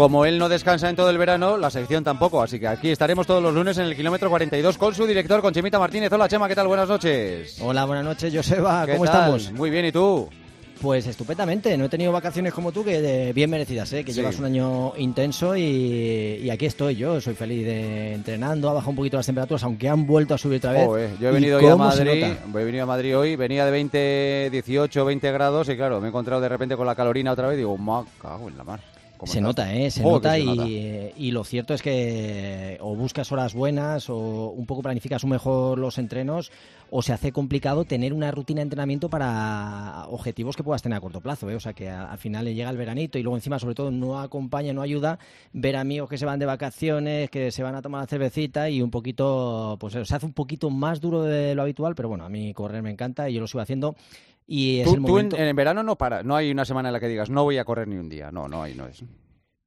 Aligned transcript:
como 0.00 0.24
él 0.24 0.38
no 0.38 0.48
descansa 0.48 0.88
en 0.88 0.96
todo 0.96 1.10
el 1.10 1.18
verano, 1.18 1.58
la 1.58 1.70
sección 1.70 2.02
tampoco. 2.02 2.42
Así 2.42 2.58
que 2.58 2.66
aquí 2.66 2.88
estaremos 2.90 3.26
todos 3.26 3.42
los 3.42 3.52
lunes 3.52 3.76
en 3.76 3.84
el 3.84 3.94
kilómetro 3.94 4.30
42 4.30 4.78
con 4.78 4.94
su 4.94 5.06
director, 5.06 5.42
con 5.42 5.52
Chemita 5.52 5.78
Martínez. 5.78 6.10
Hola, 6.10 6.26
Chema, 6.26 6.48
¿qué 6.48 6.54
tal? 6.54 6.68
Buenas 6.68 6.88
noches. 6.88 7.58
Hola, 7.60 7.84
buenas 7.84 8.06
noches, 8.06 8.34
Joseba. 8.34 8.86
¿Qué 8.86 8.92
¿Cómo 8.92 9.04
tal? 9.04 9.14
estamos? 9.36 9.52
Muy 9.52 9.68
bien, 9.68 9.84
¿y 9.84 9.92
tú? 9.92 10.26
Pues 10.80 11.06
estupendamente. 11.06 11.76
No 11.76 11.84
he 11.84 11.88
tenido 11.90 12.10
vacaciones 12.12 12.54
como 12.54 12.72
tú, 12.72 12.82
que 12.82 13.02
de- 13.02 13.34
bien 13.34 13.50
merecidas, 13.50 13.92
¿eh? 13.92 14.02
que 14.02 14.12
Sí. 14.14 14.20
llevas 14.20 14.38
un 14.38 14.46
año 14.46 14.94
intenso 14.96 15.54
y, 15.54 15.60
y 16.42 16.48
aquí 16.48 16.64
estoy 16.64 16.96
yo. 16.96 17.20
Soy 17.20 17.34
feliz 17.34 17.66
de 17.66 18.14
entrenando. 18.14 18.70
Ha 18.70 18.72
bajado 18.72 18.92
un 18.92 18.96
poquito 18.96 19.18
las 19.18 19.26
temperaturas, 19.26 19.62
aunque 19.64 19.86
han 19.90 20.06
vuelto 20.06 20.32
a 20.32 20.38
subir 20.38 20.56
otra 20.56 20.72
vez. 20.72 20.86
Joder, 20.86 21.10
yo 21.20 21.28
he 21.28 21.32
¿Y 21.32 21.34
venido 21.34 21.58
hoy 21.58 21.66
a 21.66 21.76
Madrid, 21.76 22.24
he 22.24 22.64
venido 22.64 22.84
a 22.84 22.86
Madrid 22.86 23.18
hoy, 23.18 23.36
venía 23.36 23.66
de 23.66 23.70
20, 23.70 24.48
18, 24.50 25.04
20 25.04 25.30
grados 25.32 25.68
y 25.68 25.76
claro, 25.76 26.00
me 26.00 26.06
he 26.06 26.08
encontrado 26.08 26.40
de 26.40 26.48
repente 26.48 26.74
con 26.74 26.86
la 26.86 26.94
calorina 26.94 27.32
otra 27.32 27.48
vez 27.48 27.56
y 27.56 27.58
digo, 27.58 27.76
ma, 27.76 28.02
cago 28.22 28.48
en 28.48 28.56
la 28.56 28.64
mar. 28.64 28.80
¿Cómo 29.20 29.30
Se 29.30 29.42
nota, 29.42 29.74
¿eh? 29.74 29.90
Se 29.90 30.02
nota, 30.02 30.38
y, 30.38 30.46
nota. 30.46 30.64
eh, 30.66 31.12
y 31.14 31.30
lo 31.30 31.44
cierto 31.44 31.74
es 31.74 31.82
que 31.82 32.78
o 32.80 32.96
buscas 32.96 33.30
horas 33.30 33.52
buenas 33.52 34.08
o 34.08 34.16
un 34.16 34.64
poco 34.64 34.80
planificas 34.80 35.26
mejor 35.26 35.78
los 35.78 35.98
entrenos 35.98 36.50
o 36.88 37.02
se 37.02 37.12
hace 37.12 37.30
complicado 37.30 37.84
tener 37.84 38.14
una 38.14 38.30
rutina 38.30 38.60
de 38.60 38.62
entrenamiento 38.62 39.10
para 39.10 40.06
objetivos 40.08 40.56
que 40.56 40.64
puedas 40.64 40.80
tener 40.80 40.96
a 40.96 41.02
corto 41.02 41.20
plazo, 41.20 41.50
¿eh? 41.50 41.54
O 41.54 41.60
sea 41.60 41.74
que 41.74 41.90
al 41.90 42.16
final 42.16 42.46
le 42.46 42.54
llega 42.54 42.70
el 42.70 42.78
veranito 42.78 43.18
y 43.18 43.22
luego 43.22 43.36
encima 43.36 43.58
sobre 43.58 43.74
todo 43.74 43.90
no 43.90 44.18
acompaña, 44.18 44.72
no 44.72 44.80
ayuda 44.80 45.18
ver 45.52 45.76
amigos 45.76 46.08
que 46.08 46.16
se 46.16 46.24
van 46.24 46.38
de 46.38 46.46
vacaciones, 46.46 47.28
que 47.28 47.50
se 47.50 47.62
van 47.62 47.74
a 47.74 47.82
tomar 47.82 48.00
la 48.00 48.06
cervecita 48.06 48.70
y 48.70 48.80
un 48.80 48.90
poquito, 48.90 49.76
pues 49.78 49.92
se 49.92 50.14
hace 50.14 50.24
un 50.24 50.32
poquito 50.32 50.70
más 50.70 50.98
duro 50.98 51.24
de 51.24 51.54
lo 51.54 51.60
habitual, 51.60 51.94
pero 51.94 52.08
bueno, 52.08 52.24
a 52.24 52.30
mí 52.30 52.54
correr 52.54 52.82
me 52.82 52.90
encanta 52.90 53.28
y 53.28 53.34
yo 53.34 53.40
lo 53.40 53.46
sigo 53.46 53.60
haciendo 53.60 53.96
y 54.52 54.80
es 54.80 54.88
Tú, 54.88 54.94
el 54.96 55.04
tú 55.04 55.18
en, 55.20 55.32
en 55.36 55.54
verano 55.54 55.84
no 55.84 55.94
para, 55.96 56.24
no 56.24 56.34
hay 56.34 56.50
una 56.50 56.64
semana 56.64 56.88
en 56.88 56.92
la 56.92 56.98
que 56.98 57.06
digas, 57.06 57.30
no 57.30 57.44
voy 57.44 57.58
a 57.58 57.64
correr 57.64 57.86
ni 57.86 57.94
un 57.94 58.08
día. 58.08 58.32
No, 58.32 58.48
no 58.48 58.64
hay, 58.64 58.74
no 58.74 58.84
es. 58.84 59.04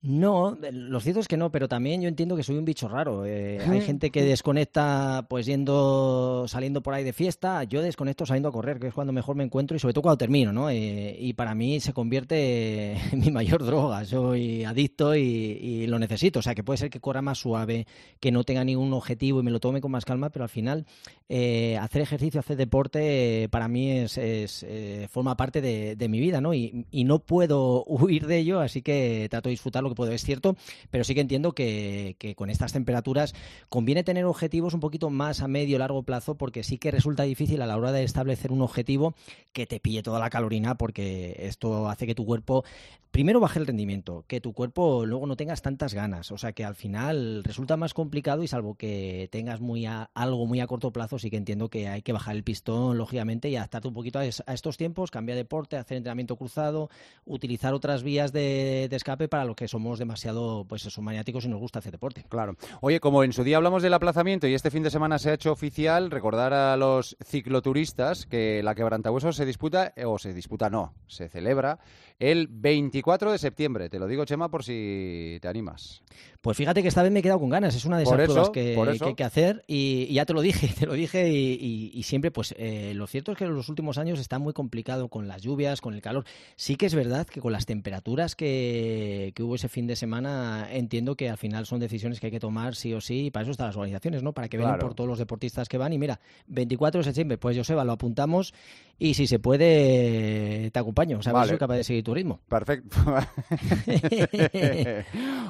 No, 0.05 0.57
lo 0.73 0.99
cierto 0.99 1.21
es 1.21 1.29
que 1.29 1.37
no, 1.37 1.49
pero 1.49 1.69
también 1.69 2.01
yo 2.01 2.09
entiendo 2.09 2.35
que 2.35 2.43
soy 2.43 2.57
un 2.57 2.65
bicho 2.65 2.89
raro. 2.89 3.25
Eh, 3.25 3.59
hay 3.65 3.79
gente 3.79 4.11
que 4.11 4.21
desconecta 4.21 5.25
pues 5.29 5.45
yendo, 5.45 6.43
saliendo 6.49 6.83
por 6.83 6.93
ahí 6.93 7.05
de 7.05 7.13
fiesta, 7.13 7.63
yo 7.63 7.81
desconecto 7.81 8.25
saliendo 8.25 8.49
a 8.49 8.51
correr, 8.51 8.81
que 8.81 8.87
es 8.87 8.93
cuando 8.93 9.13
mejor 9.13 9.37
me 9.37 9.45
encuentro 9.45 9.77
y 9.77 9.79
sobre 9.79 9.93
todo 9.93 10.01
cuando 10.01 10.17
termino, 10.17 10.51
¿no? 10.51 10.69
Eh, 10.69 11.15
y 11.17 11.31
para 11.31 11.55
mí 11.55 11.79
se 11.79 11.93
convierte 11.93 12.97
en 13.13 13.19
mi 13.21 13.31
mayor 13.31 13.63
droga, 13.63 14.03
soy 14.03 14.65
adicto 14.65 15.15
y, 15.15 15.21
y 15.21 15.87
lo 15.87 15.97
necesito, 15.99 16.39
o 16.39 16.41
sea 16.41 16.53
que 16.53 16.65
puede 16.65 16.79
ser 16.79 16.89
que 16.89 16.99
corra 16.99 17.21
más 17.21 17.37
suave, 17.37 17.87
que 18.19 18.33
no 18.33 18.43
tenga 18.43 18.65
ningún 18.65 18.91
objetivo 18.91 19.39
y 19.39 19.43
me 19.43 19.51
lo 19.51 19.61
tome 19.61 19.79
con 19.79 19.91
más 19.91 20.03
calma, 20.03 20.31
pero 20.31 20.43
al 20.43 20.49
final 20.49 20.85
eh, 21.29 21.77
hacer 21.77 22.01
ejercicio, 22.01 22.41
hacer 22.41 22.57
deporte, 22.57 23.43
eh, 23.43 23.49
para 23.49 23.67
mí 23.69 23.89
es, 23.89 24.17
es, 24.17 24.65
eh, 24.67 25.07
forma 25.09 25.37
parte 25.37 25.61
de, 25.61 25.95
de 25.95 26.09
mi 26.09 26.19
vida, 26.19 26.41
¿no? 26.41 26.53
Y, 26.53 26.85
y 26.91 27.05
no 27.05 27.19
puedo 27.19 27.83
huir 27.87 28.27
de 28.27 28.39
ello, 28.39 28.59
así 28.59 28.81
que 28.81 29.27
trato 29.31 29.47
de 29.47 29.51
disfrutar 29.51 29.81
lo 29.81 29.92
que 29.93 29.97
puedo, 29.97 30.11
es 30.11 30.23
cierto, 30.23 30.55
pero 30.91 31.03
sí 31.03 31.13
que 31.15 31.21
entiendo 31.21 31.53
que, 31.53 32.15
con 32.35 32.49
estas 32.49 32.73
temperaturas 32.73 33.33
conviene 33.69 34.03
tener 34.03 34.25
objetivos 34.25 34.73
un 34.73 34.79
poquito 34.79 35.09
más 35.09 35.41
a 35.41 35.47
medio 35.47 35.77
largo 35.79 36.03
plazo, 36.03 36.35
porque 36.35 36.63
sí 36.63 36.77
que 36.77 36.91
resulta 36.91 37.23
difícil 37.23 37.61
a 37.61 37.65
la 37.67 37.77
hora 37.77 37.91
de 37.91 38.03
establecer 38.03 38.51
un 38.51 38.61
objetivo 38.61 39.13
que 39.53 39.65
te 39.67 39.79
pille 39.79 40.03
toda 40.03 40.19
la 40.19 40.29
calorina, 40.29 40.75
porque 40.75 41.35
esto 41.39 41.89
hace 41.89 42.05
que 42.07 42.15
tu 42.15 42.25
cuerpo 42.25 42.63
primero 43.11 43.39
baje 43.39 43.59
el 43.59 43.67
rendimiento, 43.67 44.25
que 44.27 44.41
tu 44.41 44.53
cuerpo 44.53 45.05
luego 45.05 45.27
no 45.27 45.35
tengas 45.35 45.61
tantas 45.61 45.93
ganas, 45.93 46.31
o 46.31 46.37
sea 46.39 46.51
que 46.53 46.65
al 46.65 46.73
final 46.73 47.43
resulta 47.43 47.77
más 47.77 47.93
complicado 47.93 48.41
y 48.41 48.47
salvo 48.47 48.73
que 48.73 49.29
tengas 49.31 49.61
muy 49.61 49.85
a- 49.85 50.09
algo 50.15 50.47
muy 50.47 50.59
a 50.61 50.65
corto 50.65 50.91
plazo, 50.91 51.19
sí 51.19 51.29
que 51.29 51.37
entiendo 51.37 51.69
que 51.69 51.87
hay 51.87 52.01
que 52.01 52.11
bajar 52.11 52.35
el 52.35 52.43
pistón, 52.43 52.97
lógicamente, 52.97 53.49
y 53.49 53.55
adaptarte 53.55 53.87
un 53.87 53.93
poquito 53.93 54.17
a, 54.17 54.25
es- 54.25 54.41
a 54.47 54.55
estos 54.55 54.77
tiempos, 54.77 55.11
cambiar 55.11 55.35
de 55.35 55.43
deporte, 55.43 55.77
hacer 55.77 55.97
entrenamiento 55.97 56.35
cruzado, 56.37 56.89
utilizar 57.25 57.75
otras 57.75 58.01
vías 58.01 58.33
de, 58.33 58.87
de 58.89 58.95
escape 58.95 59.27
para 59.27 59.45
los 59.45 59.55
que 59.55 59.67
somos 59.83 59.99
demasiado, 59.99 60.65
pues 60.65 60.85
eso, 60.85 61.01
maniáticos 61.01 61.43
y 61.43 61.49
nos 61.49 61.59
gusta 61.59 61.79
hacer 61.79 61.91
deporte. 61.91 62.23
Claro. 62.29 62.55
Oye, 62.79 63.01
como 63.01 63.25
en 63.25 63.33
su 63.33 63.43
día 63.43 63.57
hablamos 63.57 63.83
del 63.83 63.93
aplazamiento 63.93 64.47
y 64.47 64.53
este 64.53 64.71
fin 64.71 64.81
de 64.81 64.89
semana 64.89 65.19
se 65.19 65.29
ha 65.29 65.33
hecho 65.33 65.51
oficial, 65.51 66.09
recordar 66.09 66.53
a 66.53 66.77
los 66.77 67.17
cicloturistas 67.21 68.25
que 68.25 68.63
la 68.63 68.75
quebrantahuesos 68.75 69.35
se 69.35 69.45
disputa, 69.45 69.91
eh, 69.97 70.05
o 70.05 70.17
se 70.17 70.33
disputa 70.33 70.69
no, 70.69 70.93
se 71.05 71.27
celebra 71.27 71.79
el 72.17 72.47
24 72.47 73.33
de 73.33 73.37
septiembre. 73.37 73.89
Te 73.89 73.99
lo 73.99 74.07
digo, 74.07 74.23
Chema, 74.23 74.49
por 74.49 74.63
si 74.63 75.37
te 75.41 75.49
animas. 75.49 76.01
Pues 76.43 76.57
fíjate 76.57 76.81
que 76.81 76.89
esta 76.89 77.01
vez 77.01 77.09
me 77.09 77.19
he 77.19 77.23
quedado 77.23 77.39
con 77.39 77.49
ganas, 77.49 77.73
es 77.73 77.85
una 77.85 77.95
de 77.97 78.03
esas 78.03 78.19
eso, 78.19 78.25
pruebas 78.33 78.49
que, 78.49 78.97
que 78.99 79.05
hay 79.05 79.15
que 79.15 79.23
hacer 79.23 79.63
y, 79.65 80.07
y 80.09 80.15
ya 80.15 80.25
te 80.25 80.33
lo 80.33 80.41
dije, 80.41 80.67
te 80.77 80.85
lo 80.85 80.91
dije 80.91 81.29
y, 81.31 81.53
y- 81.53 81.91
y 81.97 82.03
siempre 82.03 82.31
pues 82.31 82.53
eh, 82.57 82.91
lo 82.95 83.07
cierto 83.07 83.31
es 83.31 83.37
que 83.37 83.45
en 83.45 83.55
los 83.55 83.69
últimos 83.69 83.97
años 83.97 84.19
está 84.19 84.39
muy 84.39 84.51
complicado 84.51 85.07
con 85.07 85.29
las 85.29 85.41
lluvias, 85.41 85.79
con 85.79 85.93
el 85.93 86.01
calor. 86.01 86.25
Sí 86.57 86.75
que 86.75 86.85
es 86.85 86.95
verdad 86.95 87.25
que 87.27 87.39
con 87.39 87.53
las 87.53 87.65
temperaturas 87.65 88.35
que, 88.35 89.31
que 89.35 89.41
hubo 89.41 89.55
ese 89.55 89.69
fin 89.69 89.87
de 89.87 89.95
semana 89.95 90.67
entiendo 90.69 91.15
que 91.15 91.29
al 91.29 91.37
final 91.37 91.65
son 91.65 91.79
decisiones 91.79 92.19
que 92.19 92.25
hay 92.25 92.31
que 92.31 92.41
tomar 92.41 92.75
sí 92.75 92.93
o 92.93 92.99
sí 92.99 93.27
y 93.27 93.31
para 93.31 93.43
eso 93.43 93.51
están 93.51 93.67
las 93.67 93.77
organizaciones, 93.77 94.21
¿no? 94.21 94.33
Para 94.33 94.49
que 94.49 94.57
Claro. 94.57 94.79
por 94.79 94.95
todos 94.95 95.07
los 95.07 95.19
deportistas 95.19 95.69
que 95.69 95.77
van 95.77 95.93
y 95.93 95.97
mira, 95.97 96.19
24 96.47 96.99
de 96.99 97.05
septiembre, 97.05 97.37
pues 97.37 97.55
Joseba, 97.55 97.85
lo 97.85 97.93
apuntamos 97.93 98.53
y 98.99 99.13
si 99.13 99.27
se 99.27 99.39
puede 99.39 100.69
te 100.71 100.79
acompaño, 100.79 101.19
ver 101.23 101.33
Vale. 101.33 101.47
soy 101.49 101.57
capaz 101.57 101.75
de 101.77 101.83
seguir 101.85 102.03
tu 102.03 102.13
ritmo. 102.13 102.41
Perfecto. 102.49 102.97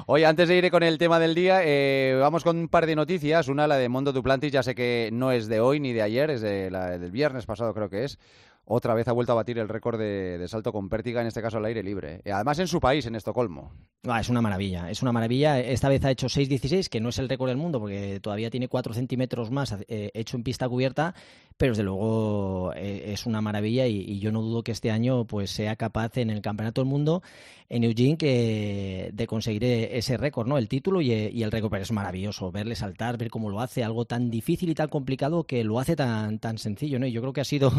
Oye, 0.06 0.26
antes 0.26 0.48
de 0.48 0.56
ir 0.56 0.70
con 0.70 0.83
el 0.84 0.98
tema 0.98 1.18
del 1.18 1.34
día, 1.34 1.60
eh, 1.62 2.16
vamos 2.20 2.44
con 2.44 2.56
un 2.56 2.68
par 2.68 2.86
de 2.86 2.96
noticias. 2.96 3.48
Una, 3.48 3.66
la 3.66 3.76
de 3.76 3.88
Mondo 3.88 4.12
Duplantis, 4.12 4.52
ya 4.52 4.62
sé 4.62 4.74
que 4.74 5.10
no 5.12 5.32
es 5.32 5.48
de 5.48 5.60
hoy 5.60 5.80
ni 5.80 5.92
de 5.92 6.02
ayer, 6.02 6.30
es 6.30 6.40
de 6.40 6.70
la, 6.70 6.98
del 6.98 7.10
viernes 7.10 7.46
pasado 7.46 7.74
creo 7.74 7.88
que 7.88 8.04
es. 8.04 8.18
Otra 8.66 8.94
vez 8.94 9.06
ha 9.08 9.12
vuelto 9.12 9.32
a 9.32 9.36
batir 9.36 9.58
el 9.58 9.68
récord 9.68 9.98
de, 9.98 10.38
de 10.38 10.48
salto 10.48 10.72
con 10.72 10.88
pértiga, 10.88 11.20
en 11.20 11.26
este 11.26 11.42
caso 11.42 11.58
al 11.58 11.64
aire 11.66 11.82
libre. 11.82 12.22
Eh, 12.24 12.32
Además 12.32 12.58
en 12.58 12.68
su 12.68 12.80
país, 12.80 13.04
en 13.06 13.14
Estocolmo. 13.14 13.72
Ah, 14.06 14.20
es 14.20 14.28
una 14.28 14.40
maravilla, 14.40 14.90
es 14.90 15.02
una 15.02 15.12
maravilla. 15.12 15.60
Esta 15.60 15.88
vez 15.88 16.04
ha 16.04 16.10
hecho 16.10 16.26
6.16, 16.26 16.88
que 16.88 17.00
no 17.00 17.10
es 17.10 17.18
el 17.18 17.28
récord 17.28 17.48
del 17.48 17.56
mundo, 17.56 17.80
porque 17.80 18.20
todavía 18.20 18.50
tiene 18.50 18.68
4 18.68 18.94
centímetros 18.94 19.50
más 19.50 19.76
eh, 19.88 20.10
hecho 20.14 20.36
en 20.36 20.44
pista 20.44 20.68
cubierta, 20.68 21.14
pero 21.56 21.72
desde 21.72 21.84
luego 21.84 22.72
eh, 22.74 23.12
es 23.12 23.26
una 23.26 23.40
maravilla 23.40 23.86
y, 23.86 24.00
y 24.00 24.18
yo 24.18 24.32
no 24.32 24.42
dudo 24.42 24.62
que 24.62 24.72
este 24.72 24.90
año 24.90 25.26
pues 25.26 25.50
sea 25.50 25.76
capaz 25.76 26.16
en 26.16 26.30
el 26.30 26.42
Campeonato 26.42 26.80
del 26.80 26.90
Mundo 26.90 27.22
en 27.68 27.84
Eugene 27.84 28.16
que, 28.16 29.10
de 29.12 29.26
conseguir 29.26 29.64
eh, 29.64 29.96
ese 29.98 30.16
récord, 30.16 30.46
¿no? 30.46 30.58
El 30.58 30.68
título 30.68 31.00
y, 31.00 31.12
y 31.12 31.42
el 31.42 31.50
récord, 31.50 31.70
pero 31.70 31.82
es 31.82 31.92
maravilloso 31.92 32.52
verle 32.52 32.76
saltar, 32.76 33.16
ver 33.16 33.30
cómo 33.30 33.50
lo 33.50 33.60
hace, 33.60 33.82
algo 33.82 34.04
tan 34.04 34.30
difícil 34.30 34.68
y 34.70 34.74
tan 34.74 34.88
complicado 34.88 35.44
que 35.44 35.64
lo 35.64 35.80
hace 35.80 35.96
tan, 35.96 36.38
tan 36.38 36.58
sencillo, 36.58 36.98
¿no? 36.98 37.06
Y 37.06 37.12
yo 37.12 37.20
creo 37.20 37.32
que 37.32 37.40
ha 37.40 37.44
sido, 37.44 37.72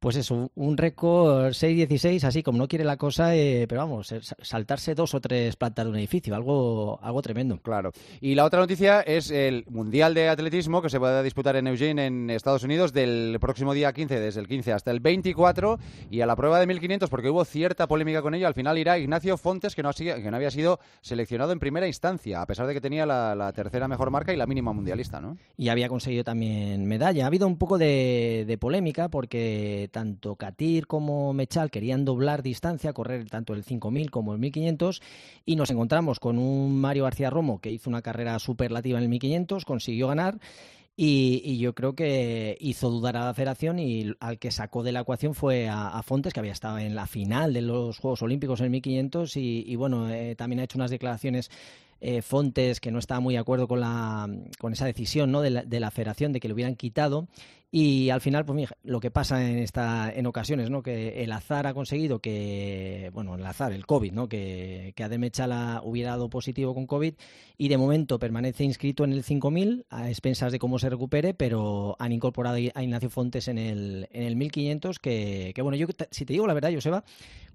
pues 0.00 0.16
eso, 0.26 0.50
un 0.56 0.76
récord 0.76 1.52
6.16, 1.52 2.24
así 2.24 2.42
como 2.42 2.58
no 2.58 2.68
quiere 2.68 2.84
la 2.84 2.96
cosa, 2.96 3.34
eh, 3.36 3.66
pero 3.68 3.82
vamos, 3.82 4.10
eh, 4.12 4.20
sa- 4.22 4.36
saltarse 4.42 4.94
dos 4.94 5.14
o 5.14 5.20
tres 5.20 5.54
plantas 5.56 5.84
de 5.84 5.90
un 5.90 5.96
edificio, 5.96 6.34
algo, 6.34 6.98
algo 7.02 7.22
tremendo. 7.22 7.58
Claro. 7.62 7.92
Y 8.20 8.34
la 8.34 8.44
otra 8.44 8.60
noticia 8.60 9.00
es 9.02 9.30
el 9.30 9.64
Mundial 9.68 10.14
de 10.14 10.28
Atletismo 10.28 10.82
que 10.82 10.90
se 10.90 10.98
va 10.98 11.18
a 11.18 11.22
disputar 11.22 11.56
en 11.56 11.68
Eugene, 11.68 12.06
en 12.06 12.30
Estados 12.30 12.64
Unidos, 12.64 12.92
del 12.92 13.38
próximo 13.40 13.72
día 13.72 13.92
15, 13.92 14.18
desde 14.18 14.40
el 14.40 14.48
15 14.48 14.72
hasta 14.72 14.90
el 14.90 15.00
24. 15.00 15.78
Y 16.10 16.20
a 16.20 16.26
la 16.26 16.34
prueba 16.36 16.58
de 16.58 16.66
1500, 16.66 17.08
porque 17.08 17.30
hubo 17.30 17.44
cierta 17.44 17.86
polémica 17.86 18.20
con 18.22 18.34
ello, 18.34 18.46
al 18.48 18.54
final 18.54 18.78
irá 18.78 18.98
Ignacio 18.98 19.36
Fontes, 19.36 19.74
que 19.74 19.82
no, 19.82 19.90
ha 19.90 19.92
sido- 19.92 20.16
que 20.16 20.30
no 20.30 20.36
había 20.36 20.50
sido 20.50 20.80
seleccionado 21.02 21.52
en 21.52 21.58
primera 21.60 21.86
instancia, 21.86 22.42
a 22.42 22.46
pesar 22.46 22.66
de 22.66 22.74
que 22.74 22.80
tenía 22.80 23.06
la, 23.06 23.34
la 23.34 23.52
tercera 23.52 23.86
mejor 23.88 24.10
marca 24.10 24.32
y 24.32 24.36
la 24.36 24.46
mínima 24.46 24.72
mundialista, 24.72 25.20
¿no? 25.20 25.36
y 25.56 25.68
había 25.68 25.88
conseguido 25.88 26.24
también 26.24 26.84
medalla. 26.86 27.24
Ha 27.24 27.26
habido 27.28 27.46
un 27.46 27.58
poco 27.58 27.78
de, 27.78 28.44
de 28.46 28.58
polémica 28.58 29.08
porque 29.08 29.88
tanto 29.92 30.15
Katir 30.36 30.86
como 30.86 31.32
Mechal 31.32 31.70
querían 31.70 32.04
doblar 32.04 32.42
distancia, 32.42 32.92
correr 32.92 33.28
tanto 33.28 33.54
el 33.54 33.64
5000 33.64 34.10
como 34.10 34.32
el 34.32 34.38
1500 34.38 35.02
y 35.44 35.56
nos 35.56 35.70
encontramos 35.70 36.20
con 36.20 36.38
un 36.38 36.80
Mario 36.80 37.04
García 37.04 37.30
Romo 37.30 37.60
que 37.60 37.70
hizo 37.70 37.90
una 37.90 38.02
carrera 38.02 38.38
superlativa 38.38 38.98
en 38.98 39.04
el 39.04 39.10
1500, 39.10 39.64
consiguió 39.64 40.08
ganar 40.08 40.38
y, 40.98 41.58
yo 41.58 41.74
creo 41.74 41.94
que 41.94 42.56
hizo 42.58 42.88
dudar 42.88 43.18
a 43.18 43.26
la 43.26 43.34
federación 43.34 43.78
y 43.78 44.14
al 44.18 44.38
que 44.38 44.50
sacó 44.50 44.82
de 44.82 44.92
la 44.92 45.00
ecuación 45.00 45.34
fue 45.34 45.68
a, 45.68 45.88
a 45.88 46.02
Fontes, 46.02 46.32
que 46.32 46.40
había 46.40 46.52
estado 46.52 46.78
en 46.78 46.94
la 46.94 47.06
final 47.06 47.52
de 47.52 47.60
los 47.60 47.98
Juegos 47.98 48.22
Olímpicos 48.22 48.60
en 48.60 48.66
el 48.66 48.70
1500 48.70 49.36
y, 49.36 49.76
bueno, 49.76 50.08
eh, 50.10 50.34
también 50.36 50.60
ha 50.60 50.64
hecho 50.64 50.78
unas 50.78 50.90
declaraciones 50.90 51.50
eh, 52.00 52.22
Fontes 52.22 52.80
que 52.80 52.90
no 52.90 52.98
estaba 52.98 53.20
muy 53.20 53.34
de 53.34 53.40
acuerdo 53.40 53.68
con, 53.68 53.80
la, 53.80 54.26
con 54.58 54.72
esa 54.72 54.86
decisión 54.86 55.30
¿no? 55.30 55.42
de 55.42 55.80
la 55.80 55.90
federación 55.90 56.32
de 56.32 56.40
que 56.40 56.48
le 56.48 56.54
hubieran 56.54 56.76
quitado 56.76 57.28
y 57.70 58.10
al 58.10 58.20
final, 58.20 58.44
pues 58.44 58.56
mira, 58.56 58.70
lo 58.84 59.00
que 59.00 59.10
pasa 59.10 59.48
en 59.48 59.58
esta 59.58 60.12
en 60.14 60.26
ocasiones, 60.26 60.70
¿no? 60.70 60.82
Que 60.82 61.24
el 61.24 61.32
azar 61.32 61.66
ha 61.66 61.74
conseguido 61.74 62.20
que, 62.20 63.10
bueno, 63.12 63.34
el 63.34 63.44
azar, 63.44 63.72
el 63.72 63.86
COVID, 63.86 64.12
¿no? 64.12 64.28
Que, 64.28 64.92
que 64.94 65.04
hubiera 65.82 66.10
dado 66.10 66.30
positivo 66.30 66.74
con 66.74 66.86
COVID 66.86 67.14
y 67.58 67.68
de 67.68 67.76
momento 67.76 68.18
permanece 68.18 68.64
inscrito 68.64 69.04
en 69.04 69.12
el 69.12 69.24
5000 69.24 69.86
a 69.90 70.08
expensas 70.08 70.52
de 70.52 70.58
cómo 70.58 70.78
se 70.78 70.90
recupere, 70.90 71.34
pero 71.34 71.96
han 71.98 72.12
incorporado 72.12 72.56
a 72.74 72.82
Ignacio 72.82 73.10
Fontes 73.10 73.48
en 73.48 73.58
el, 73.58 74.08
en 74.12 74.22
el 74.22 74.36
1500 74.36 74.98
que, 74.98 75.52
que 75.54 75.62
bueno, 75.62 75.76
yo 75.76 75.86
si 76.10 76.24
te 76.24 76.32
digo 76.32 76.46
la 76.46 76.54
verdad, 76.54 76.72
Joseba, 76.72 77.04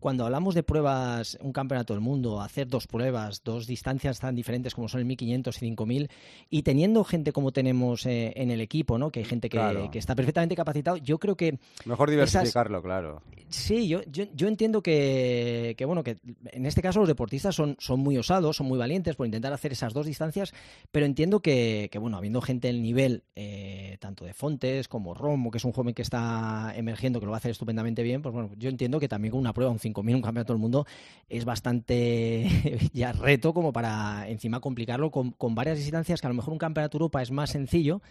cuando 0.02 0.26
hablamos 0.26 0.56
de 0.56 0.64
pruebas, 0.64 1.38
un 1.42 1.54
campeonato 1.54 1.94
del 1.94 2.02
mundo, 2.02 2.42
hacer 2.42 2.68
dos 2.68 2.88
pruebas, 2.88 3.44
dos 3.44 3.68
distancias 3.68 4.20
tan 4.20 4.36
diferentes 4.36 4.74
como 4.74 4.88
son 4.88 5.00
el 5.00 5.06
1500 5.06 5.56
y 5.56 5.60
5000, 5.60 6.10
y 6.50 6.64
teniendo 6.64 7.04
gente 7.04 7.32
como 7.32 7.52
tenemos 7.52 8.08
eh, 8.08 8.34
en 8.36 8.50
el 8.50 8.62
equipo, 8.62 8.98
¿no? 8.98 9.12
Que 9.12 9.20
hay 9.20 9.26
gente 9.26 9.48
que, 9.48 9.58
Claro. 9.58 9.92
que 9.92 10.00
está 10.00 10.11
está 10.12 10.16
perfectamente 10.16 10.56
capacitado. 10.56 10.98
Yo 10.98 11.18
creo 11.18 11.36
que... 11.36 11.58
Mejor 11.86 12.10
diversificarlo, 12.10 12.82
claro. 12.82 13.22
Sí, 13.52 13.90
yo, 13.90 14.02
yo, 14.06 14.48
entiendo 14.48 14.82
que, 14.82 15.76
bueno, 15.86 16.04
que 16.04 16.18
en 16.54 16.66
este 16.66 16.82
caso 16.82 17.00
los 17.00 17.08
deportistas 17.08 17.54
son, 17.54 17.76
son 17.80 18.00
muy 18.00 18.18
osados, 18.18 18.56
son 18.56 18.68
muy 18.68 18.78
valientes 18.78 19.18
por 19.18 19.26
intentar 19.26 19.52
hacer 19.52 19.74
esas 19.74 19.94
dos 19.94 20.06
distancias, 20.06 20.54
pero 20.90 21.06
entiendo 21.06 21.42
que, 21.42 21.90
bueno, 22.00 22.16
habiendo 22.16 22.40
gente 22.42 22.68
del 22.68 22.82
nivel, 22.82 23.24
eh, 23.36 23.98
tanto 24.00 24.24
de 24.24 24.34
Fontes 24.34 24.88
como 24.88 25.14
Romo, 25.14 25.52
que 25.52 25.58
es 25.58 25.66
un 25.66 25.74
joven 25.74 25.94
que 25.94 26.02
está 26.02 26.72
emergiendo, 26.78 27.20
que 27.20 27.26
lo 27.26 27.32
va 27.32 27.38
a 27.38 27.40
hacer 27.40 27.52
estupendamente 27.52 28.04
bien, 28.04 28.22
pues 28.22 28.34
bueno, 28.34 28.52
yo 28.58 28.70
entiendo 28.70 29.02
que 29.02 29.10
también 29.10 29.32
con 29.32 29.42
una 29.42 29.52
prueba, 29.52 29.70
un 29.70 29.80
5.000, 29.80 30.16
un 30.16 30.22
campeonato 30.22 30.54
del 30.54 30.62
mundo, 30.62 30.86
es 31.28 31.44
bastante 31.44 32.48
ya 32.94 33.12
reto 33.12 33.54
como 33.54 33.74
para 33.74 34.30
encima 34.30 34.62
complicarlo 34.62 35.12
con, 35.12 35.32
con 35.32 35.56
varias 35.56 35.78
distancias 35.78 36.22
que 36.22 36.28
a 36.28 36.30
lo 36.30 36.36
mejor 36.36 36.54
un 36.54 36.60
campeonato 36.60 36.98
de 36.98 37.04
Europa 37.04 37.22
es 37.22 37.32
más 37.32 37.50
sencillo, 37.50 38.02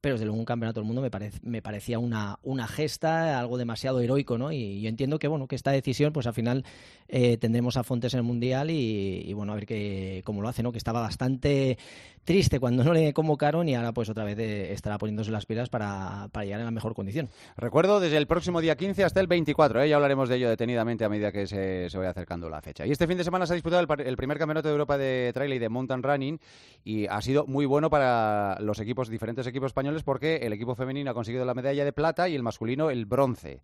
pero 0.00 0.14
desde 0.14 0.24
luego 0.24 0.38
un 0.38 0.44
campeonato 0.44 0.80
del 0.80 0.86
mundo 0.86 1.02
me, 1.02 1.10
parece, 1.10 1.38
me 1.42 1.60
parecía 1.60 1.98
una, 1.98 2.38
una 2.42 2.66
gesta, 2.66 3.38
algo 3.38 3.58
demasiado 3.58 4.00
heroico, 4.00 4.38
¿no? 4.38 4.50
Y 4.52 4.80
yo 4.80 4.88
entiendo 4.88 5.18
que, 5.18 5.28
bueno, 5.28 5.46
que 5.46 5.56
esta 5.56 5.72
decisión, 5.72 6.12
pues 6.12 6.26
al 6.26 6.34
final 6.34 6.64
eh, 7.08 7.36
tendremos 7.36 7.76
a 7.76 7.82
Fontes 7.82 8.14
en 8.14 8.18
el 8.18 8.24
Mundial 8.24 8.70
y, 8.70 9.32
bueno, 9.34 9.52
a 9.52 9.56
ver 9.56 9.66
qué, 9.66 10.22
cómo 10.24 10.40
lo 10.40 10.48
hace, 10.48 10.62
¿no? 10.62 10.72
Que 10.72 10.78
estaba 10.78 11.00
bastante 11.00 11.76
triste 12.24 12.60
cuando 12.60 12.84
no 12.84 12.92
le 12.92 13.12
convocaron 13.12 13.68
y 13.68 13.74
ahora 13.74 13.92
pues 13.92 14.08
otra 14.08 14.24
vez 14.24 14.38
eh, 14.38 14.72
estará 14.72 14.98
poniéndose 14.98 15.30
las 15.30 15.46
pilas 15.46 15.68
para, 15.68 16.28
para, 16.32 16.44
llegar 16.44 16.60
en 16.60 16.66
la 16.66 16.70
mejor 16.70 16.94
condición. 16.94 17.28
Recuerdo 17.56 18.00
desde 18.00 18.16
el 18.16 18.26
próximo 18.26 18.60
día 18.60 18.76
15 18.76 19.04
hasta 19.04 19.20
el 19.20 19.26
24, 19.26 19.82
¿eh? 19.82 19.88
ya 19.88 19.96
hablaremos 19.96 20.28
de 20.28 20.36
ello 20.36 20.48
detenidamente 20.48 21.04
a 21.04 21.08
medida 21.08 21.32
que 21.32 21.46
se, 21.46 21.90
se 21.90 21.98
vaya 21.98 22.10
acercando 22.10 22.48
la 22.48 22.60
fecha. 22.62 22.86
Y 22.86 22.92
este 22.92 23.06
fin 23.06 23.18
de 23.18 23.24
semana 23.24 23.46
se 23.46 23.52
ha 23.52 23.54
disputado 23.54 23.80
el, 23.80 24.16
primer 24.16 24.38
campeonato 24.38 24.68
de 24.68 24.72
Europa 24.72 24.96
de 24.96 25.30
trail 25.34 25.52
y 25.52 25.58
de 25.58 25.68
mountain 25.68 26.02
running 26.02 26.40
y 26.84 27.06
ha 27.06 27.20
sido 27.20 27.46
muy 27.46 27.66
bueno 27.66 27.90
para 27.90 28.58
los 28.60 28.78
equipos, 28.80 29.08
diferentes 29.08 29.46
equipos 29.46 29.68
españoles 29.68 29.89
porque 30.04 30.36
el 30.36 30.52
equipo 30.52 30.74
femenino 30.74 31.10
ha 31.10 31.14
conseguido 31.14 31.44
la 31.44 31.54
medalla 31.54 31.84
de 31.84 31.92
plata 31.92 32.28
y 32.28 32.34
el 32.34 32.42
masculino 32.42 32.90
el 32.90 33.06
bronce. 33.06 33.62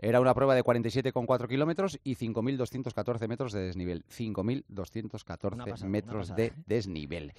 Era 0.00 0.20
una 0.20 0.32
prueba 0.32 0.54
de 0.54 0.62
47,4 0.62 1.48
kilómetros 1.48 1.98
y 2.04 2.14
5.214 2.14 3.26
metros 3.26 3.52
de 3.52 3.62
desnivel. 3.62 4.04
5.214 4.06 5.84
metros 5.84 6.34
de 6.36 6.46
¿eh? 6.46 6.52
desnivel. 6.66 7.32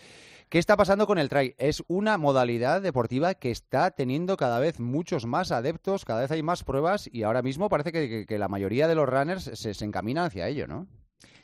¿Qué 0.50 0.60
está 0.60 0.76
pasando 0.76 1.08
con 1.08 1.20
el 1.20 1.30
trail? 1.30 1.56
Es 1.58 1.84
una 1.88 2.18
modalidad 2.18 2.82
deportiva 2.82 3.34
que 3.34 3.52
está 3.52 3.92
teniendo 3.92 4.36
cada 4.36 4.60
vez 4.60 4.80
muchos 4.80 5.26
más 5.26 5.52
adeptos, 5.52 6.04
cada 6.04 6.22
vez 6.22 6.32
hay 6.32 6.44
más 6.44 6.64
pruebas 6.64 7.10
y 7.12 7.24
ahora 7.24 7.42
mismo 7.42 7.70
parece 7.70 7.92
que, 8.26 8.40
la 8.40 8.48
mayoría 8.50 8.88
de 8.88 8.96
los 8.96 9.08
runners 9.08 9.44
se, 9.54 9.74
se 9.74 9.86
encaminan 9.86 10.26
hacia 10.26 10.48
ello, 10.48 10.68
¿no? 10.68 10.88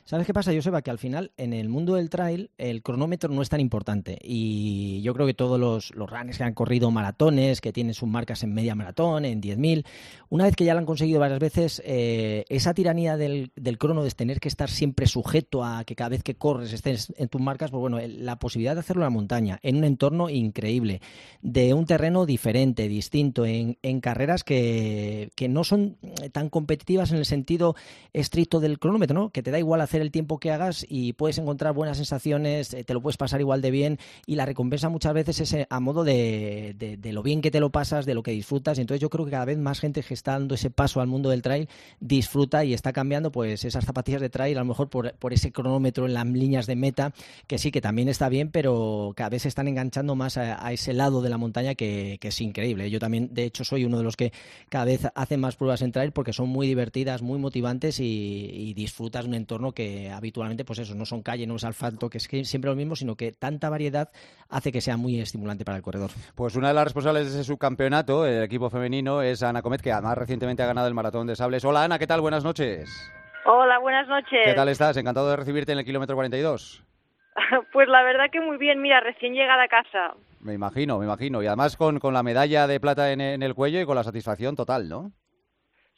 ¿Sabes 0.06 0.24
qué 0.24 0.32
pasa, 0.32 0.54
Joseba? 0.54 0.82
Que 0.82 0.92
al 0.92 0.98
final, 0.98 1.32
en 1.36 1.52
el 1.52 1.68
mundo 1.68 1.96
del 1.96 2.10
trail, 2.10 2.52
el 2.58 2.84
cronómetro 2.84 3.28
no 3.28 3.42
es 3.42 3.48
tan 3.48 3.58
importante. 3.58 4.16
Y 4.22 5.02
yo 5.02 5.12
creo 5.14 5.26
que 5.26 5.34
todos 5.34 5.58
los, 5.58 5.92
los 5.96 6.08
runners 6.08 6.38
que 6.38 6.44
han 6.44 6.54
corrido 6.54 6.92
maratones, 6.92 7.60
que 7.60 7.72
tienen 7.72 7.92
sus 7.92 8.08
marcas 8.08 8.44
en 8.44 8.54
media 8.54 8.76
maratón, 8.76 9.24
en 9.24 9.42
10.000, 9.42 9.84
una 10.28 10.44
vez 10.44 10.54
que 10.54 10.64
ya 10.64 10.74
lo 10.74 10.78
han 10.78 10.86
conseguido 10.86 11.18
varias 11.18 11.40
veces, 11.40 11.82
eh, 11.84 12.44
esa 12.48 12.72
tiranía 12.72 13.16
del, 13.16 13.50
del, 13.56 13.78
crono 13.78 14.04
de 14.04 14.10
tener 14.12 14.38
que 14.38 14.46
estar 14.46 14.70
siempre 14.70 15.08
sujeto 15.08 15.64
a 15.64 15.82
que 15.82 15.96
cada 15.96 16.10
vez 16.10 16.22
que 16.22 16.36
corres 16.36 16.72
estés 16.72 17.12
en 17.16 17.26
tus 17.28 17.40
marcas, 17.40 17.72
pues 17.72 17.80
bueno, 17.80 17.98
la 18.00 18.38
posibilidad 18.38 18.74
de 18.74 18.80
hacerlo 18.80 19.02
en 19.02 19.06
la 19.06 19.10
montaña, 19.10 19.58
en 19.64 19.74
un 19.74 19.82
entorno 19.82 20.30
increíble, 20.30 21.00
de 21.42 21.74
un 21.74 21.84
terreno 21.84 22.26
diferente, 22.26 22.86
distinto, 22.86 23.44
en, 23.44 23.76
carreras 24.00 24.44
que, 24.44 25.30
que 25.34 25.48
no 25.48 25.64
son 25.64 25.96
tan 26.30 26.48
competitivas 26.48 27.10
en 27.10 27.16
el 27.16 27.24
sentido 27.24 27.74
estricto 28.12 28.60
del 28.60 28.78
cronómetro, 28.78 29.18
¿no? 29.18 29.30
Que 29.30 29.42
te 29.42 29.50
da 29.50 29.58
igual 29.58 29.80
hacer 29.80 29.95
el 30.02 30.10
tiempo 30.10 30.38
que 30.38 30.50
hagas 30.50 30.86
y 30.88 31.12
puedes 31.12 31.38
encontrar 31.38 31.74
buenas 31.74 31.96
sensaciones, 31.96 32.74
eh, 32.74 32.84
te 32.84 32.94
lo 32.94 33.00
puedes 33.00 33.16
pasar 33.16 33.40
igual 33.40 33.62
de 33.62 33.70
bien 33.70 33.98
y 34.26 34.36
la 34.36 34.46
recompensa 34.46 34.88
muchas 34.88 35.14
veces 35.14 35.40
es 35.40 35.52
eh, 35.52 35.66
a 35.70 35.80
modo 35.80 36.04
de, 36.04 36.74
de, 36.76 37.12
lo 37.12 37.22
bien 37.22 37.40
que 37.40 37.50
te 37.50 37.60
lo 37.60 37.70
pasas, 37.70 38.06
de 38.06 38.14
lo 38.14 38.22
que 38.22 38.30
disfrutas. 38.30 38.78
Entonces 38.78 39.00
yo 39.00 39.10
creo 39.10 39.24
que 39.24 39.30
cada 39.30 39.44
vez 39.44 39.58
más 39.58 39.80
gente 39.80 40.02
que 40.02 40.14
está 40.14 40.32
dando 40.32 40.54
ese 40.54 40.70
paso 40.70 41.00
al 41.00 41.06
mundo 41.06 41.30
del 41.30 41.42
trail 41.42 41.68
disfruta 42.00 42.64
y 42.64 42.74
está 42.74 42.92
cambiando 42.92 43.32
pues 43.32 43.64
esas 43.64 43.84
zapatillas 43.84 44.20
de 44.20 44.30
trail 44.30 44.56
a 44.56 44.60
lo 44.60 44.66
mejor 44.66 44.88
por, 44.88 45.14
por 45.14 45.32
ese 45.32 45.52
cronómetro 45.52 46.06
en 46.06 46.14
las 46.14 46.26
líneas 46.26 46.66
de 46.66 46.76
meta, 46.76 47.12
que 47.46 47.58
sí, 47.58 47.70
que 47.70 47.80
también 47.80 48.08
está 48.08 48.28
bien, 48.28 48.50
pero 48.50 49.12
cada 49.16 49.30
vez 49.30 49.42
se 49.42 49.48
están 49.48 49.68
enganchando 49.68 50.14
más 50.14 50.36
a, 50.36 50.72
ese 50.72 50.92
lado 50.92 51.22
de 51.22 51.30
la 51.30 51.38
montaña 51.38 51.74
que, 51.74 52.18
es 52.20 52.40
increíble. 52.40 52.90
Yo 52.90 52.98
también, 52.98 53.32
de 53.32 53.44
hecho, 53.44 53.64
soy 53.64 53.84
uno 53.84 53.98
de 53.98 54.04
los 54.04 54.16
que 54.16 54.32
cada 54.68 54.84
vez 54.84 55.06
hacen 55.14 55.40
más 55.40 55.54
pruebas 55.54 55.82
en 55.82 55.92
trail 55.92 56.10
porque 56.10 56.32
son 56.32 56.48
muy 56.48 56.66
divertidas, 56.66 57.22
muy 57.22 57.38
motivantes 57.38 58.00
y, 58.00 58.50
y 58.52 58.74
disfrutas 58.74 59.24
un 59.26 59.34
entorno 59.34 59.72
que 59.72 59.85
habitualmente, 60.12 60.64
pues 60.64 60.78
eso, 60.78 60.94
no 60.94 61.04
son 61.04 61.22
calle, 61.22 61.46
no 61.46 61.56
es 61.56 61.64
asfalto, 61.64 62.08
que 62.08 62.18
es 62.18 62.28
siempre 62.48 62.70
lo 62.70 62.76
mismo, 62.76 62.96
sino 62.96 63.16
que 63.16 63.32
tanta 63.32 63.70
variedad 63.70 64.10
hace 64.48 64.72
que 64.72 64.80
sea 64.80 64.96
muy 64.96 65.20
estimulante 65.20 65.64
para 65.64 65.76
el 65.76 65.82
corredor. 65.82 66.10
Pues 66.34 66.56
una 66.56 66.68
de 66.68 66.74
las 66.74 66.84
responsables 66.84 67.24
de 67.32 67.40
ese 67.40 67.44
subcampeonato, 67.44 68.26
el 68.26 68.42
equipo 68.42 68.70
femenino, 68.70 69.22
es 69.22 69.42
Ana 69.42 69.62
Comet, 69.62 69.80
que 69.80 69.92
además 69.92 70.18
recientemente 70.18 70.62
ha 70.62 70.66
ganado 70.66 70.88
el 70.88 70.94
Maratón 70.94 71.26
de 71.26 71.36
Sables. 71.36 71.64
Hola 71.64 71.84
Ana, 71.84 71.98
¿qué 71.98 72.06
tal? 72.06 72.20
Buenas 72.20 72.44
noches. 72.44 72.90
Hola, 73.44 73.78
buenas 73.78 74.08
noches. 74.08 74.40
¿Qué 74.44 74.54
tal 74.54 74.68
estás? 74.68 74.96
Encantado 74.96 75.30
de 75.30 75.36
recibirte 75.36 75.72
en 75.72 75.78
el 75.78 75.84
kilómetro 75.84 76.16
42. 76.16 76.82
Pues 77.72 77.86
la 77.86 78.02
verdad 78.02 78.30
que 78.32 78.40
muy 78.40 78.56
bien, 78.56 78.80
mira, 78.80 79.00
recién 79.00 79.34
llegada 79.34 79.64
a 79.64 79.68
casa. 79.68 80.14
Me 80.40 80.54
imagino, 80.54 80.98
me 80.98 81.04
imagino. 81.04 81.42
Y 81.42 81.46
además 81.46 81.76
con, 81.76 81.98
con 81.98 82.14
la 82.14 82.22
medalla 82.22 82.66
de 82.66 82.80
plata 82.80 83.12
en, 83.12 83.20
en 83.20 83.42
el 83.42 83.54
cuello 83.54 83.78
y 83.78 83.84
con 83.84 83.94
la 83.94 84.04
satisfacción 84.04 84.56
total, 84.56 84.88
¿no? 84.88 85.12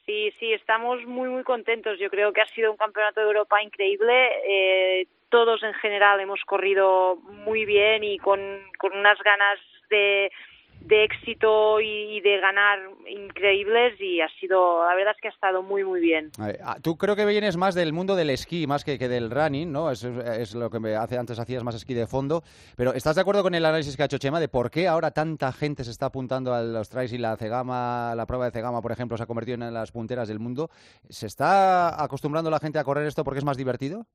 Sí, 0.09 0.33
sí, 0.41 0.55
estamos 0.55 1.05
muy, 1.05 1.29
muy 1.29 1.43
contentos. 1.43 1.99
Yo 1.99 2.09
creo 2.09 2.33
que 2.33 2.41
ha 2.41 2.47
sido 2.47 2.71
un 2.71 2.79
campeonato 2.79 3.21
de 3.21 3.27
Europa 3.27 3.63
increíble. 3.63 4.31
Eh, 4.49 5.07
todos 5.29 5.63
en 5.63 5.75
general 5.75 6.19
hemos 6.19 6.41
corrido 6.47 7.17
muy 7.17 7.67
bien 7.67 8.03
y 8.03 8.17
con, 8.17 8.41
con 8.79 8.97
unas 8.97 9.19
ganas 9.23 9.59
de, 9.91 10.33
de 10.81 11.05
éxito 11.05 11.81
y, 11.81 12.21
de 12.21 12.39
ganar 12.41 12.79
increíbles 13.09 14.01
y 14.01 14.21
ha 14.21 14.29
sido, 14.41 14.85
la 14.85 14.95
verdad 14.95 15.15
es 15.15 15.21
que 15.21 15.29
ha 15.29 15.31
estado 15.31 15.63
muy, 15.63 15.85
muy 15.85 16.01
bien. 16.01 16.31
Ah, 16.63 16.77
tú 16.83 16.97
creo 16.97 17.17
que 17.17 17.27
vienes 17.27 17.57
más 17.57 17.75
del 17.75 17.93
mundo 17.93 18.17
del 18.17 18.31
esquí, 18.31 18.67
más 18.67 18.85
que, 18.85 18.99
que 18.99 19.09
del 19.09 19.31
running, 19.31 19.71
¿no? 19.71 19.91
Es, 19.91 20.05
es, 20.05 20.55
lo 20.55 20.71
que 20.71 20.81
me 20.81 20.95
hace, 20.97 21.19
antes 21.19 21.39
hacías 21.39 21.63
más 21.63 21.75
esquí 21.75 21.95
de 21.95 22.07
fondo, 22.07 22.43
pero 22.77 22.95
¿estás 22.95 23.17
de 23.17 23.23
acuerdo 23.23 23.43
con 23.43 23.55
el 23.55 23.65
análisis 23.65 23.97
que 23.97 24.03
ha 24.03 24.07
hecho 24.07 24.19
Chema 24.19 24.41
de 24.41 24.49
por 24.49 24.71
qué 24.71 24.89
ahora 24.89 25.11
tanta 25.11 25.53
gente 25.53 25.85
se 25.85 25.91
está 25.91 26.07
apuntando 26.07 26.55
a 26.55 26.63
los 26.63 26.89
trails 26.89 27.13
y 27.13 27.19
la 27.19 27.37
Cegama, 27.37 28.15
la 28.17 28.27
prueba 28.27 28.47
de 28.47 28.51
Cegama, 28.53 28.81
por 28.81 28.93
ejemplo, 28.93 29.17
se 29.17 29.23
ha 29.23 29.27
convertido 29.27 29.55
en 29.55 29.75
las 29.75 29.93
punteras 29.93 30.29
del 30.29 30.39
mundo? 30.39 30.71
¿Se 31.09 31.27
está 31.27 32.03
acostumbrando 32.03 32.51
la 32.51 32.61
gente 32.61 32.79
a 32.79 32.85
correr 32.85 33.07
esto 33.07 33.25
porque 33.25 33.39
es 33.39 33.45
más 33.45 33.57
divertido? 33.57 34.07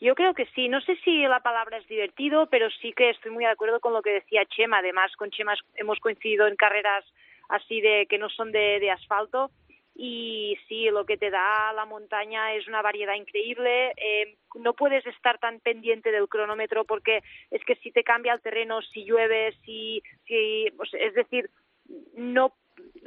Yo 0.00 0.14
creo 0.14 0.34
que 0.34 0.46
sí. 0.54 0.68
No 0.68 0.80
sé 0.80 0.96
si 1.04 1.22
la 1.22 1.40
palabra 1.40 1.78
es 1.78 1.86
divertido, 1.86 2.46
pero 2.46 2.68
sí 2.70 2.92
que 2.92 3.10
estoy 3.10 3.30
muy 3.30 3.44
de 3.44 3.50
acuerdo 3.50 3.80
con 3.80 3.92
lo 3.92 4.02
que 4.02 4.10
decía 4.10 4.44
Chema. 4.46 4.78
Además, 4.78 5.14
con 5.16 5.30
Chema 5.30 5.54
hemos 5.74 5.98
coincidido 6.00 6.46
en 6.46 6.56
carreras 6.56 7.04
así 7.48 7.80
de 7.80 8.06
que 8.06 8.18
no 8.18 8.28
son 8.28 8.52
de, 8.52 8.80
de 8.80 8.90
asfalto 8.90 9.50
y 9.98 10.58
sí, 10.68 10.90
lo 10.90 11.06
que 11.06 11.16
te 11.16 11.30
da 11.30 11.72
la 11.72 11.86
montaña 11.86 12.52
es 12.52 12.68
una 12.68 12.82
variedad 12.82 13.14
increíble. 13.14 13.92
Eh, 13.96 14.36
no 14.56 14.74
puedes 14.74 15.06
estar 15.06 15.38
tan 15.38 15.60
pendiente 15.60 16.12
del 16.12 16.28
cronómetro 16.28 16.84
porque 16.84 17.22
es 17.50 17.64
que 17.64 17.76
si 17.76 17.90
te 17.92 18.04
cambia 18.04 18.34
el 18.34 18.42
terreno, 18.42 18.82
si 18.82 19.04
llueve, 19.04 19.54
si, 19.64 20.02
si 20.26 20.66
es 20.92 21.14
decir, 21.14 21.48
no 22.14 22.52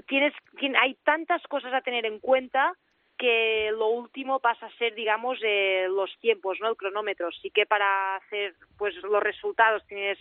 tienes, 0.08 0.34
hay 0.82 0.96
tantas 1.04 1.44
cosas 1.44 1.74
a 1.74 1.82
tener 1.82 2.08
en 2.08 2.20
cuenta 2.20 2.74
que 3.20 3.70
lo 3.74 3.88
último 3.88 4.40
pasa 4.40 4.66
a 4.66 4.78
ser, 4.78 4.96
digamos, 4.96 5.38
eh, 5.44 5.88
los 5.90 6.10
tiempos, 6.20 6.58
¿no? 6.62 6.70
El 6.70 6.78
cronómetro. 6.78 7.30
Sí 7.32 7.52
que 7.52 7.66
para 7.66 8.16
hacer, 8.16 8.56
pues, 8.78 8.96
los 9.04 9.22
resultados 9.22 9.86
tienes 9.88 10.18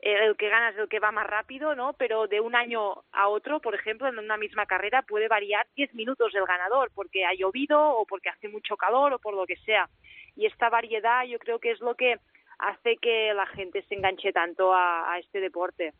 eh, 0.00 0.26
el 0.26 0.36
que 0.36 0.48
ganas 0.48 0.74
es 0.74 0.80
el 0.80 0.88
que 0.88 1.00
va 1.00 1.10
más 1.10 1.26
rápido, 1.26 1.74
¿no? 1.74 1.94
Pero 1.94 2.28
de 2.28 2.40
un 2.40 2.54
año 2.54 3.02
a 3.12 3.28
otro, 3.28 3.60
por 3.60 3.74
ejemplo, 3.74 4.06
en 4.08 4.18
una 4.18 4.36
misma 4.36 4.64
carrera 4.64 5.02
puede 5.02 5.26
variar 5.26 5.66
10 5.74 5.92
minutos 5.94 6.32
el 6.34 6.46
ganador 6.46 6.92
porque 6.94 7.24
ha 7.24 7.34
llovido 7.34 7.78
o 7.80 8.06
porque 8.06 8.28
hace 8.28 8.48
mucho 8.48 8.76
calor 8.76 9.14
o 9.14 9.18
por 9.18 9.34
lo 9.34 9.44
que 9.44 9.56
sea. 9.56 9.88
Y 10.36 10.46
esta 10.46 10.70
variedad 10.70 11.24
yo 11.24 11.40
creo 11.40 11.58
que 11.58 11.72
es 11.72 11.80
lo 11.80 11.96
que 11.96 12.20
hace 12.58 12.96
que 12.98 13.34
la 13.34 13.46
gente 13.46 13.84
se 13.88 13.96
enganche 13.96 14.32
tanto 14.32 14.72
a 14.72 15.18
este 15.18 15.40
deporte. 15.40 15.94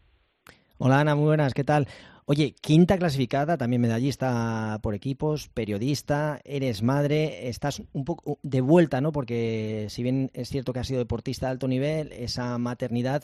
Hola 0.79 1.01
Ana, 1.01 1.15
muy 1.15 1.27
buenas, 1.27 1.55
¿qué 1.55 1.65
tal? 1.65 1.89
Oye, 2.29 2.57
quinta 2.61 2.99
clasificada, 2.99 3.57
también 3.57 3.81
medallista 3.81 4.81
por 4.83 4.97
equipos, 4.97 5.49
periodista, 5.49 6.41
eres 6.43 6.83
madre, 6.83 7.49
estás 7.49 7.83
un 7.93 8.05
poco 8.05 8.41
de 8.43 8.61
vuelta, 8.61 9.01
¿no? 9.01 9.13
Porque 9.13 9.87
si 9.91 10.03
bien 10.03 10.33
es 10.35 10.49
cierto 10.49 10.73
que 10.73 10.81
has 10.81 10.89
sido 10.89 10.99
deportista 10.99 11.47
de 11.47 11.53
alto 11.53 11.69
nivel, 11.69 12.11
esa 12.11 12.59
maternidad 12.59 13.23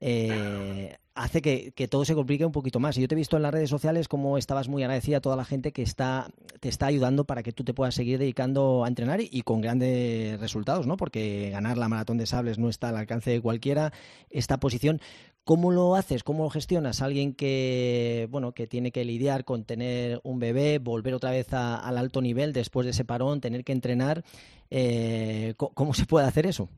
eh, 0.00 0.98
hace 1.14 1.42
que, 1.42 1.88
todo 1.88 2.04
se 2.04 2.14
complique 2.14 2.44
un 2.44 2.52
poquito 2.52 2.80
más. 2.80 2.96
Y 2.96 3.02
yo 3.02 3.08
te 3.08 3.14
he 3.14 3.16
visto 3.16 3.36
en 3.36 3.42
las 3.42 3.52
redes 3.52 3.70
sociales 3.70 4.08
como 4.08 4.38
estabas 4.38 4.68
muy 4.68 4.82
agradecida 4.82 5.18
a 5.18 5.20
toda 5.20 5.36
la 5.36 5.44
gente 5.44 5.72
que 5.72 5.82
está, 5.82 6.28
te 6.60 6.68
está 6.68 6.86
ayudando 6.86 7.24
para 7.24 7.42
que 7.42 7.52
tú 7.52 7.64
te 7.64 7.74
puedas 7.74 7.94
seguir 7.94 8.18
dedicando 8.18 8.84
a 8.84 8.88
entrenar 8.88 9.20
y, 9.20 9.42
con 9.42 9.60
grandes 9.60 10.38
resultados, 10.40 10.86
¿no? 10.86 10.96
Porque 10.96 11.50
ganar 11.50 11.78
la 11.78 11.88
maratón 11.88 12.18
de 12.18 12.26
sables 12.26 12.58
no 12.58 12.68
está 12.68 12.88
al 12.88 12.96
alcance 12.96 13.30
de 13.30 13.40
cualquiera. 13.40 13.92
Esta 14.30 14.58
posición, 14.58 15.00
¿Cómo 15.44 15.72
lo 15.72 15.96
haces? 15.96 16.22
¿Cómo 16.22 16.44
lo 16.44 16.50
gestionas? 16.50 17.02
Alguien 17.02 17.34
que, 17.34 18.28
bueno, 18.30 18.52
que 18.52 18.68
tiene 18.68 18.92
que 18.92 19.04
lidiar 19.04 19.44
con 19.44 19.64
tener 19.64 20.20
un 20.22 20.38
bebé, 20.38 20.78
volver 20.78 21.14
otra 21.14 21.32
vez 21.32 21.52
al 21.52 21.98
alto 21.98 22.22
nivel 22.22 22.52
después 22.52 22.84
de 22.84 22.92
ese 22.92 23.04
parón, 23.04 23.40
tener 23.40 23.64
que 23.64 23.72
entrenar. 23.72 24.22
Eh, 24.70 25.54
¿Cómo 25.56 25.94
se 25.94 26.06
puede 26.06 26.28
hacer 26.28 26.46
eso? 26.46 26.68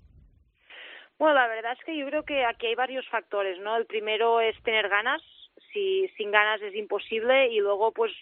Bueno, 1.18 1.34
la 1.34 1.46
verdad 1.46 1.76
es 1.78 1.84
que 1.84 1.96
yo 1.96 2.06
creo 2.06 2.24
que 2.24 2.44
aquí 2.44 2.66
hay 2.66 2.74
varios 2.74 3.08
factores, 3.08 3.58
¿no? 3.60 3.76
El 3.76 3.86
primero 3.86 4.40
es 4.40 4.60
tener 4.62 4.88
ganas. 4.88 5.22
si, 5.72 6.08
sin 6.16 6.30
ganas 6.30 6.60
es 6.62 6.74
imposible 6.74 7.48
y 7.48 7.60
luego 7.60 7.92
pues 7.92 8.12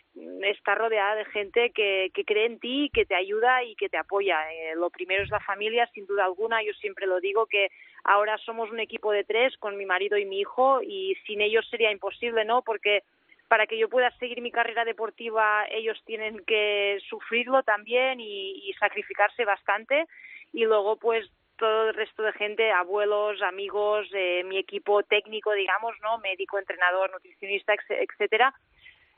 estar 0.42 0.78
rodeada 0.78 1.14
de 1.16 1.24
gente 1.26 1.70
que, 1.70 2.10
que 2.14 2.24
cree 2.24 2.46
en 2.46 2.58
ti, 2.60 2.90
que 2.92 3.04
te 3.06 3.14
ayuda 3.14 3.62
y 3.64 3.74
que 3.76 3.88
te 3.88 3.96
apoya. 3.98 4.38
Eh, 4.52 4.74
lo 4.74 4.90
primero 4.90 5.22
es 5.22 5.30
la 5.30 5.40
familia, 5.40 5.86
sin 5.94 6.06
duda 6.06 6.24
alguna. 6.24 6.62
Yo 6.62 6.72
siempre 6.74 7.06
lo 7.06 7.20
digo 7.20 7.46
que 7.46 7.68
ahora 8.04 8.36
somos 8.38 8.70
un 8.70 8.80
equipo 8.80 9.12
de 9.12 9.24
tres 9.24 9.56
con 9.58 9.76
mi 9.76 9.86
marido 9.86 10.16
y 10.18 10.24
mi 10.26 10.40
hijo 10.40 10.80
y 10.82 11.14
sin 11.26 11.40
ellos 11.40 11.66
sería 11.70 11.90
imposible, 11.90 12.44
¿no? 12.44 12.62
Porque 12.62 13.02
para 13.48 13.66
que 13.66 13.78
yo 13.78 13.88
pueda 13.88 14.10
seguir 14.18 14.40
mi 14.40 14.50
carrera 14.50 14.84
deportiva 14.84 15.66
ellos 15.70 16.00
tienen 16.06 16.42
que 16.46 16.98
sufrirlo 17.08 17.62
también 17.62 18.18
y, 18.20 18.68
y 18.68 18.72
sacrificarse 18.74 19.44
bastante 19.44 20.06
y 20.54 20.64
luego 20.64 20.96
pues 20.96 21.30
todo 21.62 21.90
el 21.90 21.94
resto 21.94 22.24
de 22.24 22.32
gente, 22.32 22.72
abuelos, 22.72 23.40
amigos, 23.40 24.08
eh, 24.12 24.42
mi 24.42 24.58
equipo 24.58 25.04
técnico, 25.04 25.52
digamos, 25.52 25.94
¿no? 26.02 26.18
Médico, 26.18 26.58
entrenador, 26.58 27.12
nutricionista, 27.12 27.72
etcétera. 27.88 28.52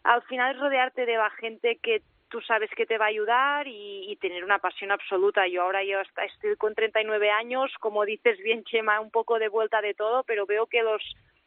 Al 0.03 0.21
final 0.25 0.55
es 0.55 0.61
rodearte 0.61 1.07
de 1.07 1.17
la 1.17 1.31
gente 1.31 1.79
que 1.83 2.03
tú 2.29 2.43
sabes 2.43 2.69
que 2.77 2.85
te 2.85 2.99
va 2.99 3.07
a 3.07 3.09
ayudar 3.09 3.67
y, 3.67 4.13
y, 4.13 4.17
tener 4.17 4.45
una 4.45 4.59
pasión 4.59 4.91
absoluta. 4.91 5.49
Yo 5.49 5.63
ahora 5.63 5.83
yo 5.85 6.01
estoy 6.01 6.55
con 6.57 6.75
39 6.75 7.31
años, 7.31 7.73
como 7.81 8.05
dices 8.05 8.37
bien 8.41 8.63
Chema, 8.65 9.01
un 9.01 9.11
poco 9.11 9.39
de 9.39 9.49
vuelta 9.49 9.81
de 9.81 9.95
todo, 9.95 10.23
pero 10.25 10.45
veo 10.45 10.67
que 10.67 10.83
los 10.83 11.03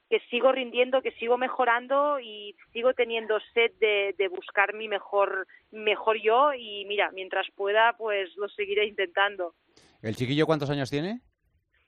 que 0.10 0.20
sigo 0.32 0.51
rindiendo, 0.51 1.04
que 1.04 1.12
sigo 1.12 1.38
mejorando 1.38 2.20
y 2.20 2.56
sigo 2.74 2.96
teniendo 2.96 3.39
sed 3.54 3.72
de, 3.80 4.16
de 4.18 4.30
buscar 4.30 4.74
mi 4.74 4.88
mejor 4.88 5.46
mejor 5.70 6.18
yo 6.20 6.54
y 6.56 6.86
mira, 6.86 7.12
mientras 7.12 7.46
pueda, 7.56 7.94
pues 8.00 8.36
lo 8.36 8.50
seguiré 8.50 8.88
intentando. 8.88 9.54
¿El 10.01 10.16
chiquillo 10.16 10.46
cuántos 10.46 10.70
años 10.70 10.89
tiene? 10.89 11.22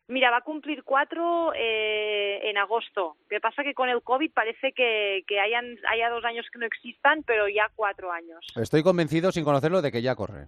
Mira, 0.08 0.32
va 0.32 0.38
a 0.38 0.42
cumplir 0.42 0.84
cuatro 0.84 1.54
eh, 1.54 2.40
en 2.50 2.58
agosto. 2.58 3.18
Lo 3.22 3.28
que 3.30 3.40
pasa 3.40 3.64
que 3.64 3.76
con 3.76 3.90
el 3.90 4.02
COVID 4.02 4.32
parece 4.34 4.74
que, 4.74 5.22
que 5.28 5.40
hayan, 5.40 5.78
haya 5.88 6.10
dos 6.10 6.26
años 6.26 6.48
que 6.52 6.58
no 6.58 6.66
existan, 6.66 7.22
pero 7.24 7.48
ya 7.48 7.70
cuatro 7.76 8.12
años. 8.12 8.44
Estoy 8.56 8.82
convencido, 8.82 9.32
sin 9.32 9.44
conocerlo, 9.44 9.84
de 9.84 9.92
que 9.92 10.02
ya 10.02 10.16
corre. 10.16 10.48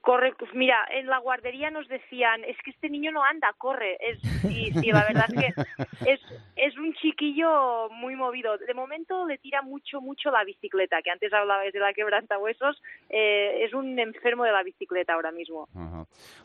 Corre, 0.00 0.34
pues 0.36 0.52
mira, 0.52 0.84
en 0.90 1.06
la 1.06 1.18
guardería 1.18 1.70
nos 1.70 1.86
decían, 1.86 2.42
es 2.44 2.56
que 2.64 2.72
este 2.72 2.90
niño 2.90 3.12
no 3.12 3.22
anda, 3.22 3.54
corre. 3.56 3.98
Es, 4.00 4.18
y 4.44 4.72
sí, 4.72 4.90
la 4.90 5.04
verdad 5.04 5.26
es 5.28 5.40
que 5.40 6.10
es, 6.12 6.20
es 6.56 6.76
un 6.76 6.92
chiquillo 6.94 7.88
muy 7.90 8.16
movido. 8.16 8.58
De 8.58 8.74
momento 8.74 9.26
le 9.26 9.38
tira 9.38 9.62
mucho, 9.62 10.00
mucho 10.00 10.32
la 10.32 10.42
bicicleta, 10.42 11.02
que 11.02 11.10
antes 11.12 11.32
hablabais 11.32 11.72
de 11.72 11.78
la 11.78 11.92
quebrantahuesos, 11.92 12.82
eh, 13.08 13.64
es 13.64 13.72
un 13.72 13.96
enfermo 13.98 14.42
de 14.42 14.52
la 14.52 14.64
bicicleta 14.64 15.14
ahora 15.14 15.30
mismo. 15.30 15.68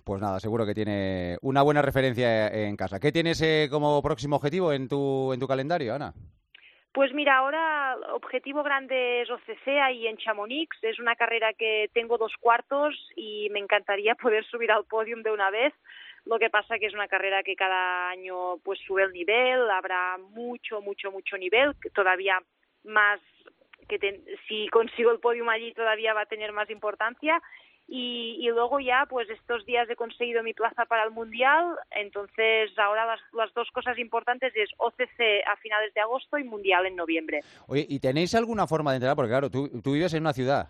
Pues 0.04 0.22
nada, 0.22 0.40
seguro 0.40 0.66
que 0.66 0.76
tiene 0.76 1.38
una 1.42 1.64
buena 1.64 1.82
referencia 1.82 2.48
en 2.48 2.78
casa. 2.78 3.00
¿Qué 3.00 3.12
tienes 3.12 3.42
eh, 3.42 3.68
como 3.72 4.04
próximo 4.04 4.36
objetivo 4.36 4.72
en 4.72 4.88
tu, 4.88 5.34
en 5.34 5.40
tu 5.40 5.48
calendario, 5.48 5.96
Ana? 5.96 6.14
Pues 6.96 7.14
mira, 7.14 7.36
ahora 7.36 7.98
objetivo 8.14 8.64
grande 8.64 9.22
es 9.22 9.30
OCC 9.30 9.68
ahí 9.84 10.08
en 10.08 10.16
Chamonix. 10.16 10.82
Es 10.82 10.98
una 10.98 11.18
carrera 11.18 11.52
que 11.52 11.90
tengo 11.94 12.18
dos 12.18 12.32
cuartos 12.40 12.96
y 13.18 13.50
me 13.52 13.60
encantaría 13.60 14.16
poder 14.24 14.46
subir 14.46 14.72
al 14.72 14.86
podium 14.86 15.22
de 15.22 15.32
una 15.32 15.50
vez. 15.50 15.74
Lo 16.24 16.40
que 16.40 16.50
pasa 16.50 16.80
que 16.80 16.86
es 16.86 16.94
una 16.94 17.10
carrera 17.10 17.44
que 17.44 17.58
cada 17.58 18.08
año 18.08 18.60
pues 18.64 18.80
sube 18.88 19.04
el 19.04 19.12
nivel, 19.12 19.70
habrá 19.72 20.18
mucho, 20.18 20.80
mucho, 20.80 21.12
mucho 21.12 21.38
nivel, 21.38 21.76
todavía 21.94 22.40
más 22.86 23.20
que 23.90 24.00
te, 24.00 24.24
si 24.48 24.70
consigo 24.70 25.12
el 25.12 25.20
podium 25.20 25.50
allí 25.50 25.74
todavía 25.74 26.14
va 26.14 26.22
a 26.22 26.28
tener 26.28 26.54
más 26.54 26.70
importancia 26.70 27.42
y, 27.88 28.38
y, 28.40 28.50
luego 28.50 28.80
ya 28.80 29.06
pues 29.08 29.30
estos 29.30 29.64
días 29.66 29.88
he 29.90 29.96
conseguido 29.96 30.42
mi 30.42 30.54
plaza 30.54 30.86
para 30.86 31.04
el 31.04 31.12
mundial 31.12 31.76
entonces 31.92 32.72
ahora 32.78 33.06
las, 33.06 33.20
las, 33.34 33.54
dos 33.54 33.70
cosas 33.72 33.98
importantes 34.00 34.54
es 34.56 34.70
OCC 34.78 35.46
a 35.46 35.56
finales 35.58 35.94
de 35.94 36.02
agosto 36.02 36.38
y 36.38 36.44
mundial 36.44 36.86
en 36.88 36.96
noviembre 36.96 37.42
oye 37.68 37.86
y 37.88 38.00
tenéis 38.00 38.34
alguna 38.34 38.66
forma 38.66 38.92
de 38.92 38.98
entrenar 38.98 39.16
porque 39.16 39.30
claro 39.30 39.50
tú, 39.52 39.82
tú 39.82 39.94
vives 39.94 40.14
en 40.14 40.24
una 40.24 40.34
ciudad 40.34 40.70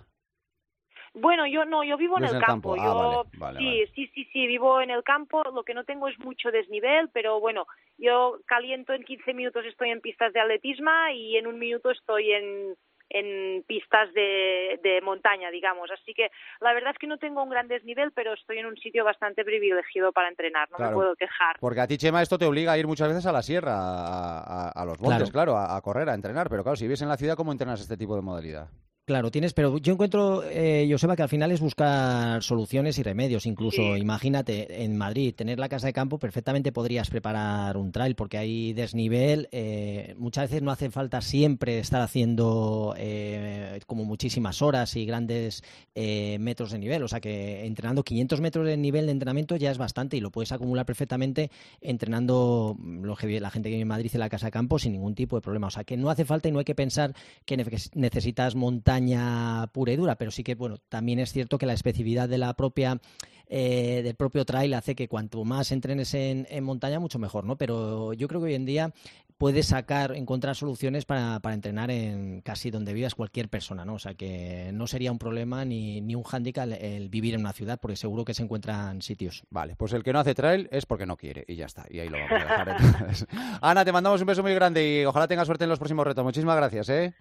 bueno, 1.15 1.48
yo 1.48 1.63
no, 1.63 1.86
yo 1.86 1.95
vivo 1.95 2.17
en 2.17 2.25
el, 2.25 2.36
el 2.36 2.41
campo. 2.41 2.75
campo. 2.75 2.75
Yo 2.75 2.91
Ah, 2.91 2.93
vale, 2.93 3.15
vale, 3.38 3.60
sí, 3.60 3.65
vale. 3.65 3.88
sí, 3.95 4.07
sí, 4.13 4.29
sí, 4.34 4.48
vivo 4.48 4.81
en 4.81 4.89
el 4.89 5.01
campo. 5.01 5.43
Lo 5.53 5.63
que 5.63 5.74
no 5.74 5.86
tengo 5.86 6.10
es 6.10 6.19
mucho 6.19 6.51
desnivel, 6.51 7.07
pero 7.13 7.39
bueno, 7.39 7.67
yo 7.98 8.39
caliento 8.45 8.91
en 8.91 9.05
15 9.05 9.34
minutos 9.34 9.65
estoy 9.65 9.91
en 9.91 10.01
pistas 10.01 10.34
de 10.34 10.41
atletismo 10.41 10.91
y 11.13 11.38
en 11.38 11.48
un 11.48 11.57
minuto 11.57 11.89
estoy 11.89 12.34
en 12.34 12.75
en 13.09 13.63
pistas 13.63 14.13
de, 14.13 14.79
de 14.83 15.01
montaña, 15.01 15.50
digamos. 15.51 15.89
Así 15.91 16.13
que 16.13 16.29
la 16.62 16.74
verdad 16.74 16.91
es 16.91 16.97
que 16.97 17.07
no 17.07 17.17
tengo 17.17 17.43
un 17.43 17.50
gran 17.50 17.67
desnivel, 17.67 18.12
pero 18.12 18.33
estoy 18.33 18.57
en 18.59 18.65
un 18.65 18.77
sitio 18.77 19.03
bastante 19.05 19.43
privilegiado 19.45 20.12
para 20.12 20.29
entrenar, 20.29 20.69
no 20.71 20.77
Claro. 20.77 20.91
me 20.91 20.95
puedo 21.03 21.15
quejar. 21.15 21.57
Porque 21.59 21.81
a 21.81 21.88
ti, 21.88 21.97
Chema, 21.97 22.21
esto 22.21 22.38
te 22.38 22.45
obliga 22.45 22.71
a 22.74 22.77
ir 22.77 22.88
muchas 22.88 23.07
veces 23.07 23.25
a 23.25 23.31
la 23.31 23.41
sierra, 23.41 23.74
a, 23.75 24.39
a- 24.39 24.69
a 24.69 24.85
los 24.85 25.00
montes, 25.00 25.31
claro, 25.31 25.55
a, 25.57 25.75
a 25.75 25.81
correr, 25.81 26.09
a 26.09 26.13
entrenar. 26.13 26.50
Pero 26.50 26.63
claro, 26.63 26.75
si 26.75 26.85
vives 26.85 27.01
en 27.01 27.09
la 27.09 27.17
ciudad, 27.17 27.35
¿cómo 27.35 27.51
entrenas 27.51 27.79
este 27.81 27.97
tipo 27.97 28.15
de 28.15 28.21
modalidad? 28.21 28.67
Claro, 29.07 29.29
tienes, 29.29 29.53
pero 29.53 29.77
yo 29.77 29.93
encuentro, 29.93 30.41
eh, 30.50 30.88
Joseba, 30.89 31.15
que 31.15 31.21
al 31.21 31.29
final 31.29 31.51
es 31.51 31.59
buscar 31.62 32.41
soluciones 32.41 32.97
y 32.97 33.03
remedios. 33.03 33.45
Incluso, 33.45 33.93
Sí. 33.93 34.01
imagínate, 34.01 34.83
en 34.83 34.97
Madrid, 34.97 35.31
tener 35.35 35.59
la 35.59 35.69
casa 35.69 35.85
de 35.85 35.93
campo, 35.93 36.17
perfectamente 36.17 36.71
podrías 36.71 37.12
preparar 37.12 37.77
un 37.77 37.91
trail, 37.91 38.15
porque 38.15 38.39
hay 38.39 38.74
desnivel. 38.74 39.47
eh, 39.51 40.15
muchas 40.17 40.50
veces 40.50 40.63
no 40.63 40.71
hace 40.71 40.89
falta 40.89 41.21
siempre 41.21 41.77
estar 41.77 42.01
haciendo 42.01 42.95
eh, 42.97 43.79
como 43.85 44.05
muchísimas 44.05 44.63
horas 44.63 44.95
y 44.95 45.05
grandes 45.05 45.63
eh, 45.93 46.38
metros 46.39 46.71
de 46.71 46.79
nivel. 46.79 47.03
O 47.03 47.07
sea 47.07 47.19
que 47.19 47.63
entrenando 47.67 48.03
500 48.03 48.41
metros 48.41 48.65
de 48.65 48.75
nivel 48.75 49.05
de 49.05 49.12
entrenamiento 49.12 49.55
ya 49.55 49.69
es 49.69 49.77
bastante 49.77 50.17
y 50.17 50.19
lo 50.19 50.31
puedes 50.31 50.51
acumular 50.51 50.88
perfectamente 50.88 51.51
entrenando 51.79 52.75
mm, 52.79 53.03
lo 53.03 53.15
que 53.15 53.39
la 53.39 53.51
gente 53.51 53.69
que 53.69 53.75
vive 53.75 53.83
en 53.83 53.88
Madrid 53.88 54.09
en 54.15 54.19
la 54.19 54.29
casa 54.29 54.47
de 54.47 54.51
campo 54.51 54.79
sin 54.79 54.93
ningún 54.93 55.13
tipo 55.13 55.35
de 55.35 55.41
problema. 55.43 55.67
O 55.67 55.71
sea 55.71 55.83
que 55.83 55.95
no 55.95 56.09
hace 56.09 56.25
falta 56.25 56.50
y 56.50 56.51
no 56.51 56.57
hay 56.59 56.65
que 56.65 56.74
pensar 56.75 57.13
que 57.45 57.55
nece- 57.55 57.91
necesitas 57.93 58.55
montaña 58.95 59.67
pura 59.73 59.91
y 59.91 59.95
dura, 59.97 60.15
pero 60.15 60.31
sí 60.31 60.43
que 60.43 60.55
bueno, 60.55 60.77
también 60.89 61.19
es 61.19 61.31
cierto 61.31 61.57
que 61.57 61.65
la 61.65 61.73
especificidad 61.73 62.29
de 62.29 62.37
la 62.37 62.53
propia 62.53 62.99
eh, 63.47 64.01
del 64.03 64.15
propio 64.15 64.45
trail 64.45 64.73
hace 64.73 64.95
que 64.95 65.07
cuanto 65.07 65.43
más 65.43 65.71
entrenes 65.71 66.13
en, 66.13 66.47
en 66.49 66.63
montaña 66.63 66.99
mucho 66.99 67.19
mejor, 67.19 67.43
¿no? 67.43 67.57
Pero 67.57 68.13
yo 68.13 68.27
creo 68.27 68.41
que 68.41 68.47
hoy 68.47 68.55
en 68.55 68.65
día 68.65 68.93
puedes 69.37 69.67
sacar, 69.67 70.15
encontrar 70.15 70.55
soluciones 70.55 71.05
para, 71.05 71.39
para 71.41 71.55
entrenar 71.55 71.91
en 71.91 72.41
casi 72.41 72.71
donde 72.71 72.93
vivas 72.93 73.15
cualquier 73.15 73.49
persona, 73.49 73.83
¿no? 73.83 73.95
O 73.95 73.99
sea 73.99 74.13
que 74.13 74.71
no 74.73 74.87
sería 74.87 75.11
un 75.11 75.19
problema 75.19 75.65
ni, 75.65 76.01
ni 76.01 76.15
un 76.15 76.23
hándicap 76.23 76.69
el, 76.79 77.09
vivir 77.09 77.33
en 77.33 77.41
una 77.41 77.53
ciudad, 77.53 77.79
porque 77.79 77.97
seguro 77.97 78.23
que 78.23 78.33
se 78.33 78.43
encuentran 78.43 79.01
sitios. 79.01 79.43
Vale, 79.49 79.75
pues 79.75 79.93
el 79.93 80.03
que 80.03 80.13
no 80.13 80.19
hace 80.19 80.33
trail 80.33 80.69
es 80.71 80.85
porque 80.85 81.05
no 81.05 81.17
quiere 81.17 81.43
y 81.47 81.55
ya 81.55 81.65
está. 81.65 81.85
Y 81.89 81.99
ahí 81.99 82.09
lo 82.09 82.17
vamos 82.17 82.31
a 82.31 82.65
dejar. 82.65 83.27
Ana, 83.61 83.83
te 83.83 83.91
mandamos 83.91 84.21
un 84.21 84.27
beso 84.27 84.41
muy 84.41 84.53
grande 84.53 85.01
y 85.01 85.05
ojalá 85.05 85.27
tengas 85.27 85.45
suerte 85.45 85.65
en 85.65 85.69
los 85.69 85.79
próximos 85.79 86.07
retos. 86.07 86.23
Muchísimas 86.23 86.55
gracias, 86.55 86.89
¿eh? 86.89 87.13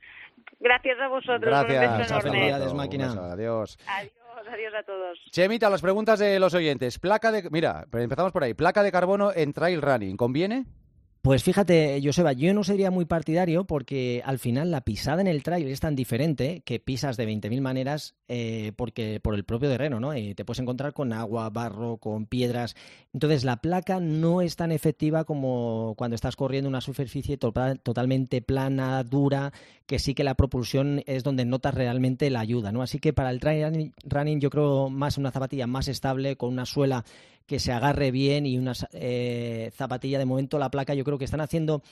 Gracias 0.64 0.98
a 0.98 1.08
vosotros, 1.08 1.40
Gracias. 1.42 1.92
un 1.92 1.98
beso 1.98 2.20
felicidades, 2.22 2.70
Un 2.72 2.76
máquina. 2.78 3.06
beso, 3.08 3.22
Adiós. 3.22 3.78
Adiós, 3.86 4.12
adiós 4.50 4.74
a 4.74 4.82
todos. 4.82 5.18
Chemita, 5.30 5.68
las 5.68 5.82
preguntas 5.82 6.18
de 6.18 6.40
los 6.40 6.54
oyentes. 6.54 6.98
Placa 6.98 7.30
de... 7.30 7.48
Mira, 7.50 7.84
empezamos 7.92 8.32
por 8.32 8.42
ahí. 8.44 8.54
Placa 8.54 8.82
de 8.82 8.90
carbono 8.90 9.30
en 9.34 9.52
trail 9.52 9.82
running. 9.82 10.16
¿Conviene? 10.16 10.64
Pues 11.24 11.42
fíjate, 11.42 11.98
Joseba, 12.04 12.34
yo 12.34 12.52
no 12.52 12.64
sería 12.64 12.90
muy 12.90 13.06
partidario 13.06 13.64
porque 13.64 14.20
al 14.26 14.38
final 14.38 14.70
la 14.70 14.82
pisada 14.82 15.22
en 15.22 15.26
el 15.26 15.42
trail 15.42 15.66
es 15.68 15.80
tan 15.80 15.96
diferente 15.96 16.60
que 16.66 16.80
pisas 16.80 17.16
de 17.16 17.24
20.000 17.24 17.62
maneras 17.62 18.14
eh, 18.28 18.72
porque 18.76 19.20
por 19.20 19.34
el 19.34 19.44
propio 19.44 19.70
terreno, 19.70 20.00
¿no? 20.00 20.12
Te 20.12 20.44
puedes 20.44 20.58
encontrar 20.60 20.92
con 20.92 21.14
agua, 21.14 21.48
barro, 21.48 21.96
con 21.96 22.26
piedras. 22.26 22.76
Entonces 23.14 23.42
la 23.42 23.56
placa 23.56 24.00
no 24.00 24.42
es 24.42 24.56
tan 24.56 24.70
efectiva 24.70 25.24
como 25.24 25.94
cuando 25.96 26.14
estás 26.14 26.36
corriendo 26.36 26.68
una 26.68 26.82
superficie 26.82 27.38
to- 27.38 27.54
totalmente 27.82 28.42
plana, 28.42 29.02
dura, 29.02 29.50
que 29.86 29.98
sí 29.98 30.14
que 30.14 30.24
la 30.24 30.34
propulsión 30.34 31.02
es 31.06 31.22
donde 31.24 31.46
notas 31.46 31.72
realmente 31.72 32.28
la 32.28 32.40
ayuda, 32.40 32.70
¿no? 32.70 32.82
Así 32.82 32.98
que 32.98 33.14
para 33.14 33.30
el 33.30 33.40
trail 33.40 33.92
running 34.04 34.40
yo 34.40 34.50
creo 34.50 34.90
más 34.90 35.16
una 35.16 35.30
zapatilla 35.30 35.66
más 35.66 35.88
estable, 35.88 36.36
con 36.36 36.50
una 36.52 36.66
suela 36.66 37.02
que 37.46 37.58
se 37.58 37.72
agarre 37.72 38.10
bien 38.10 38.46
y 38.46 38.56
una 38.58 38.72
eh, 38.92 39.70
zapatilla 39.74 40.18
de 40.18 40.24
momento 40.24 40.58
la 40.58 40.70
placa 40.70 40.94
yo 40.94 41.04
creo 41.04 41.18
que 41.18 41.24
están 41.26 41.40
haciendo 41.40 41.82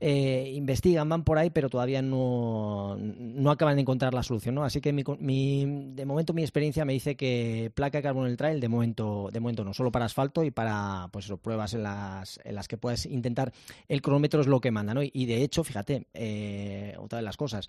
eh, 0.00 0.52
investigan 0.54 1.08
van 1.08 1.24
por 1.24 1.38
ahí 1.38 1.50
pero 1.50 1.68
todavía 1.68 2.02
no, 2.02 2.96
no 2.98 3.50
acaban 3.50 3.76
de 3.76 3.80
encontrar 3.82 4.14
la 4.14 4.22
solución 4.22 4.54
¿no? 4.54 4.64
así 4.64 4.80
que 4.80 4.92
mi, 4.92 5.02
mi- 5.18 5.92
de 5.94 6.04
momento 6.04 6.32
mi 6.34 6.42
experiencia 6.42 6.84
me 6.84 6.92
dice 6.92 7.16
que 7.16 7.72
placa 7.74 7.98
de 7.98 8.02
carbono 8.02 8.26
en 8.26 8.32
el 8.32 8.36
trail 8.36 8.60
de 8.60 8.68
momento 8.68 9.28
de 9.32 9.40
momento 9.40 9.64
no 9.64 9.74
solo 9.74 9.90
para 9.90 10.04
asfalto 10.04 10.44
y 10.44 10.50
para 10.50 11.08
pues 11.10 11.32
pruebas 11.42 11.74
en 11.74 11.82
las 11.82 12.38
en 12.44 12.54
las 12.54 12.68
que 12.68 12.76
puedes 12.78 13.06
intentar 13.06 13.52
el 13.88 14.02
cronómetro 14.02 14.40
es 14.40 14.46
lo 14.46 14.60
que 14.60 14.70
manda 14.70 14.94
¿no? 14.94 15.02
y, 15.02 15.10
y 15.14 15.26
de 15.26 15.42
hecho 15.42 15.64
fíjate 15.64 16.06
eh, 16.14 16.94
otra 16.98 17.18
de 17.18 17.24
las 17.24 17.36
cosas 17.36 17.68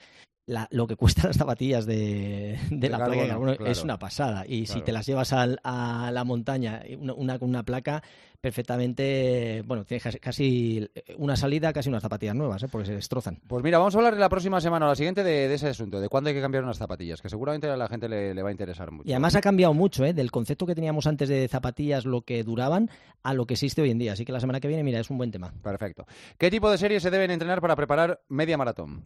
lo 0.72 0.88
que 0.88 0.96
cuestan 0.96 1.28
las 1.28 1.38
zapatillas 1.38 1.86
de, 1.86 2.58
la 2.72 2.98
placa 2.98 3.12
de 3.12 3.28
carbono 3.28 3.52
es 3.54 3.84
una 3.84 4.00
pasada. 4.00 4.46
Y 4.48 4.66
si 4.66 4.82
te 4.82 4.92
las 4.92 5.06
llevas 5.06 5.34
a 5.34 6.12
la 6.12 6.24
montaña, 6.24 6.82
una, 7.00 7.40
con 7.40 7.50
una 7.50 7.64
placa, 7.64 8.02
perfectamente, 8.42 9.64
bueno, 9.66 9.84
tienes 9.84 10.18
casi 10.22 10.90
una 11.18 11.36
salida, 11.36 11.74
casi 11.74 11.90
unas 11.90 12.02
zapatillas 12.02 12.36
nuevas, 12.36 12.64
¿eh? 12.64 12.68
porque 12.72 12.88
se 12.88 12.94
destrozan. 12.94 13.40
Pues 13.48 13.64
mira, 13.64 13.78
vamos 13.78 13.96
a 13.96 13.98
hablar 13.98 14.18
la 14.18 14.30
próxima 14.30 14.62
semana 14.62 14.86
o 14.86 14.90
la 14.90 14.96
siguiente 14.96 15.24
de, 15.24 15.54
ese 15.54 15.68
asunto, 15.68 16.00
de 16.00 16.08
cuándo 16.08 16.30
hay 16.30 16.36
que 16.36 16.42
cambiar 16.42 16.64
unas 16.64 16.78
zapatillas, 16.78 17.22
que 17.22 17.30
seguramente 17.30 17.70
a 17.70 17.76
la 17.76 17.88
gente 17.88 18.08
le, 18.08 18.42
va 18.42 18.50
a 18.50 18.52
interesar 18.52 18.92
mucho. 18.92 19.10
Y 19.10 19.12
además 19.12 19.36
ha 19.36 19.42
cambiado 19.42 19.74
mucho, 19.74 20.06
¿eh? 20.06 20.14
del 20.14 20.32
concepto 20.32 20.66
que 20.66 20.76
teníamos 20.76 21.06
antes 21.08 21.28
de 21.28 21.48
zapatillas, 21.48 22.06
lo 22.06 22.22
que 22.22 22.44
duraban, 22.44 22.90
a 23.24 23.34
lo 23.34 23.46
que 23.46 23.56
existe 23.56 23.82
hoy 23.82 23.92
en 23.92 24.00
día. 24.00 24.14
Así 24.14 24.24
que 24.26 24.32
la 24.32 24.40
semana 24.40 24.60
que 24.60 24.68
viene, 24.68 24.84
mira, 24.84 25.00
es 25.00 25.10
un 25.10 25.18
buen 25.18 25.32
tema. 25.32 25.54
Perfecto. 25.62 26.06
¿Qué 26.38 26.50
tipo 26.50 26.72
de 26.72 26.78
series 26.78 27.04
se 27.04 27.12
deben 27.12 27.32
entrenar 27.32 27.60
para 27.62 27.76
preparar 27.76 28.22
media 28.30 28.58
maratón? 28.58 29.06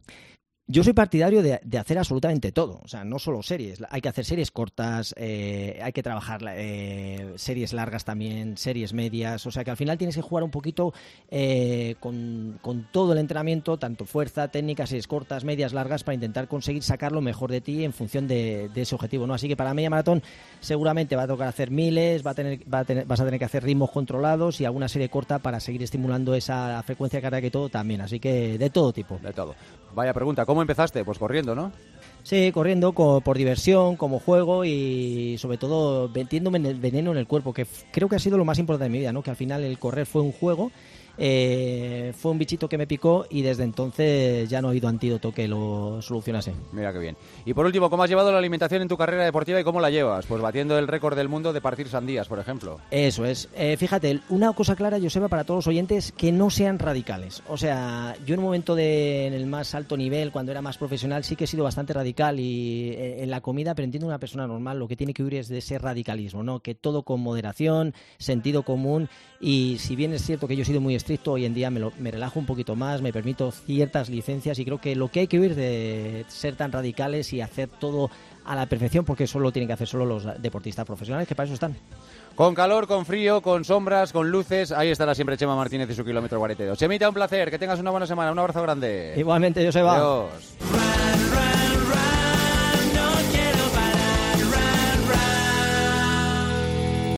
Yo 0.66 0.82
soy 0.82 0.94
partidario 0.94 1.44
de, 1.44 1.60
hacer 1.78 1.98
absolutamente 1.98 2.54
todo, 2.54 2.80
o 2.82 2.88
sea, 2.88 3.04
no 3.04 3.20
solo 3.20 3.44
series, 3.44 3.84
hay 3.90 4.00
que 4.00 4.08
hacer 4.08 4.24
series 4.24 4.50
cortas, 4.50 5.14
eh, 5.18 5.78
hay 5.84 5.92
que 5.92 6.02
trabajar 6.02 6.40
eh, 6.56 7.34
series 7.36 7.74
largas 7.74 8.06
también, 8.06 8.56
series 8.56 8.94
medias, 8.94 9.46
o 9.46 9.52
sea 9.52 9.66
que 9.66 9.72
al 9.72 9.78
final 9.78 9.98
tienes 9.98 10.16
que 10.16 10.22
jugar 10.22 10.42
un 10.42 10.52
poquito 10.52 10.94
eh, 11.30 11.96
con, 12.00 12.62
todo 12.94 13.12
el 13.12 13.20
entrenamiento, 13.20 13.76
tanto 13.76 14.06
fuerza, 14.06 14.48
técnica, 14.48 14.88
series 14.88 15.06
cortas, 15.06 15.44
medias, 15.44 15.74
largas, 15.74 16.06
para 16.06 16.16
intentar 16.16 16.48
conseguir 16.48 16.82
sacar 16.82 17.12
lo 17.12 17.20
mejor 17.20 17.52
de 17.52 17.60
ti 17.60 17.84
en 17.84 17.92
función 17.92 18.30
de, 18.30 18.72
ese 18.74 18.96
objetivo, 18.96 19.28
¿no? 19.28 19.34
Así 19.34 19.50
que 19.50 19.58
para 19.58 19.74
media 19.74 19.90
maratón 19.90 20.24
seguramente 20.62 21.18
va 21.18 21.24
a 21.24 21.28
tocar 21.28 21.50
hacer 21.50 21.72
miles, 21.72 22.26
va 22.26 22.32
a 22.32 22.36
tener, 22.36 22.74
va 22.74 22.80
a 22.80 22.86
tener, 22.86 23.06
vas 23.06 23.20
a 23.20 23.26
tener 23.26 23.38
que 23.38 23.46
hacer 23.46 23.64
ritmos 23.64 23.92
controlados 23.92 24.62
y 24.62 24.66
alguna 24.66 24.88
serie 24.88 25.10
corta 25.10 25.40
para 25.40 25.60
seguir 25.60 25.84
estimulando 25.84 26.34
esa 26.36 26.82
frecuencia 26.84 27.20
cardíaca 27.20 27.48
y 27.48 27.52
todo 27.52 27.68
también, 27.68 28.00
así 28.00 28.22
que 28.22 28.58
de 28.58 28.70
todo 28.70 28.94
tipo. 28.94 29.20
De 29.22 29.34
todo. 29.34 29.56
Vaya 29.94 30.12
pregunta, 30.14 30.46
¿cómo 30.46 30.53
empezaste? 30.62 31.04
Pues 31.04 31.18
corriendo, 31.18 31.56
¿no? 31.56 31.72
Sí, 32.24 32.52
corriendo 32.54 32.94
por 32.94 33.38
diversión, 33.38 33.98
como 33.98 34.20
juego 34.20 34.64
y 34.64 35.36
sobre 35.40 35.58
todo 35.58 36.08
metiéndome 36.08 36.58
el 36.58 36.80
veneno 36.80 37.12
en 37.12 37.18
el 37.18 37.28
cuerpo, 37.28 37.54
que 37.54 37.68
creo 37.92 38.08
que 38.08 38.16
ha 38.16 38.20
sido 38.20 38.38
lo 38.38 38.46
más 38.46 38.60
importante 38.60 38.86
de 38.86 38.90
mi 38.90 39.00
vida, 39.00 39.12
¿no? 39.12 39.22
Que 39.22 39.32
al 39.32 39.36
final 39.36 39.64
el 39.64 39.78
correr 39.78 40.06
fue 40.06 40.22
un 40.22 40.32
juego 40.32 40.72
eh, 41.18 42.14
fue 42.18 42.32
un 42.32 42.40
bichito 42.40 42.68
que 42.68 42.78
me 42.78 42.88
picó 42.88 43.26
y 43.30 43.42
desde 43.42 43.64
entonces 43.64 44.50
ya 44.50 44.62
no 44.62 44.68
ha 44.68 44.72
habido 44.72 44.88
antídoto 44.88 45.32
que 45.32 45.48
lo 45.48 46.02
solucionase. 46.02 46.54
Mira 46.72 46.92
qué 46.92 47.00
bien. 47.00 47.18
Y 47.46 47.54
por 47.54 47.66
último, 47.66 47.90
¿cómo 47.90 48.04
has 48.04 48.10
llevado 48.10 48.32
la 48.32 48.38
alimentación 48.38 48.82
en 48.82 48.88
tu 48.88 48.98
carrera 48.98 49.24
deportiva 49.24 49.60
y 49.60 49.64
cómo 49.64 49.80
la 49.80 49.90
llevas? 49.90 50.26
Pues 50.26 50.42
batiendo 50.42 50.78
el 50.78 50.88
récord 50.88 51.16
del 51.16 51.30
mundo 51.30 51.54
de 51.54 51.62
partir 51.62 51.88
sandías, 51.88 52.28
por 52.28 52.40
ejemplo. 52.40 52.80
Eso 52.92 53.26
es. 53.26 53.50
Eh, 53.56 53.78
fíjate, 53.78 54.22
una 54.30 54.54
cosa 54.54 54.76
clara, 54.76 55.00
Joseba, 55.00 55.28
para 55.28 55.44
todos 55.44 55.60
los 55.60 55.68
oyentes, 55.68 56.12
que 56.12 56.32
no 56.32 56.50
sean 56.50 56.80
radicales. 56.80 57.44
O 57.48 57.58
sea, 57.58 58.16
yo 58.26 58.34
en 58.34 58.40
un 58.40 58.46
momento 58.46 58.76
de, 58.76 59.28
en 59.28 59.34
el 59.34 59.46
más 59.46 59.76
alto 59.76 59.98
nivel, 59.98 60.32
cuando 60.32 60.52
era 60.52 60.62
más 60.62 60.78
profesional, 60.78 61.24
sí 61.24 61.36
que 61.36 61.44
he 61.44 61.48
sido 61.48 61.64
bastante 61.64 61.94
radical 61.94 62.40
y 62.40 62.90
eh, 62.90 63.24
en 63.24 63.30
la 63.30 63.42
comida, 63.42 63.76
pero 63.76 63.86
entiendo 63.86 64.08
una 64.08 64.20
persona 64.20 64.48
normal, 64.48 64.80
lo 64.80 64.88
que 64.88 64.96
tiene 64.96 65.14
que 65.14 65.24
huir 65.24 65.36
es 65.36 65.48
de 65.48 65.60
ese 65.60 65.78
radicalismo, 65.78 66.44
¿no? 66.44 66.60
Que 66.60 66.76
todo 66.76 67.04
con 67.04 67.22
moderación, 67.22 67.94
sentido 68.18 68.64
común 68.64 69.10
y 69.40 69.78
si 69.80 69.96
bien 69.96 70.14
es 70.14 70.24
cierto 70.24 70.48
que 70.48 70.56
yo 70.56 70.62
he 70.62 70.66
sido 70.66 70.80
muy 70.80 70.96
estricto, 71.04 71.34
hoy 71.34 71.46
en 71.46 71.54
día 71.54 71.70
me, 71.70 71.82
me 72.00 72.12
relajo 72.12 72.40
un 72.40 72.46
poquito 72.46 72.76
más, 72.76 73.02
me 73.02 73.12
permito 73.12 73.52
ciertas 73.52 74.10
licencias 74.10 74.58
y 74.58 74.66
creo 74.66 74.80
que 74.80 74.96
lo 74.96 75.10
que 75.10 75.22
hay 75.22 75.28
que 75.28 75.40
huir 75.40 75.54
de 75.56 76.26
ser 76.30 76.56
tan 76.56 76.72
radicales 76.72 77.34
y 77.34 77.42
hacer 77.42 77.68
todo 77.68 78.10
a 78.46 78.56
la 78.56 78.66
perfección, 78.66 79.06
porque 79.06 79.26
eso 79.26 79.40
lo 79.40 79.52
tienen 79.52 79.68
que 79.68 79.74
hacer 79.74 79.88
solo 79.88 80.06
los 80.06 80.26
deportistas 80.42 80.86
profesionales, 80.86 81.28
que 81.28 81.36
para 81.36 81.46
eso 81.46 81.54
están. 81.54 81.76
Con 82.36 82.56
calor, 82.56 82.88
con 82.88 83.06
frío, 83.06 83.42
con 83.42 83.64
sombras, 83.64 84.12
con 84.12 84.32
luces, 84.32 84.72
ahí 84.72 84.90
estará 84.90 85.14
siempre 85.14 85.38
Chema 85.38 85.56
Martínez 85.56 85.90
y 85.90 85.94
su 85.94 86.04
kilómetro 86.04 86.40
42. 86.40 86.78
Chemita, 86.78 87.08
un 87.08 87.14
placer, 87.14 87.52
que 87.52 87.60
tengas 87.60 87.80
una 87.80 87.92
buena 87.92 88.08
semana, 88.08 88.32
un 88.32 88.40
abrazo 88.40 88.62
grande. 88.62 89.14
Igualmente, 89.18 89.64
yo 89.64 89.72
se 89.72 89.82
va. 89.82 89.96
Adiós. 89.96 90.58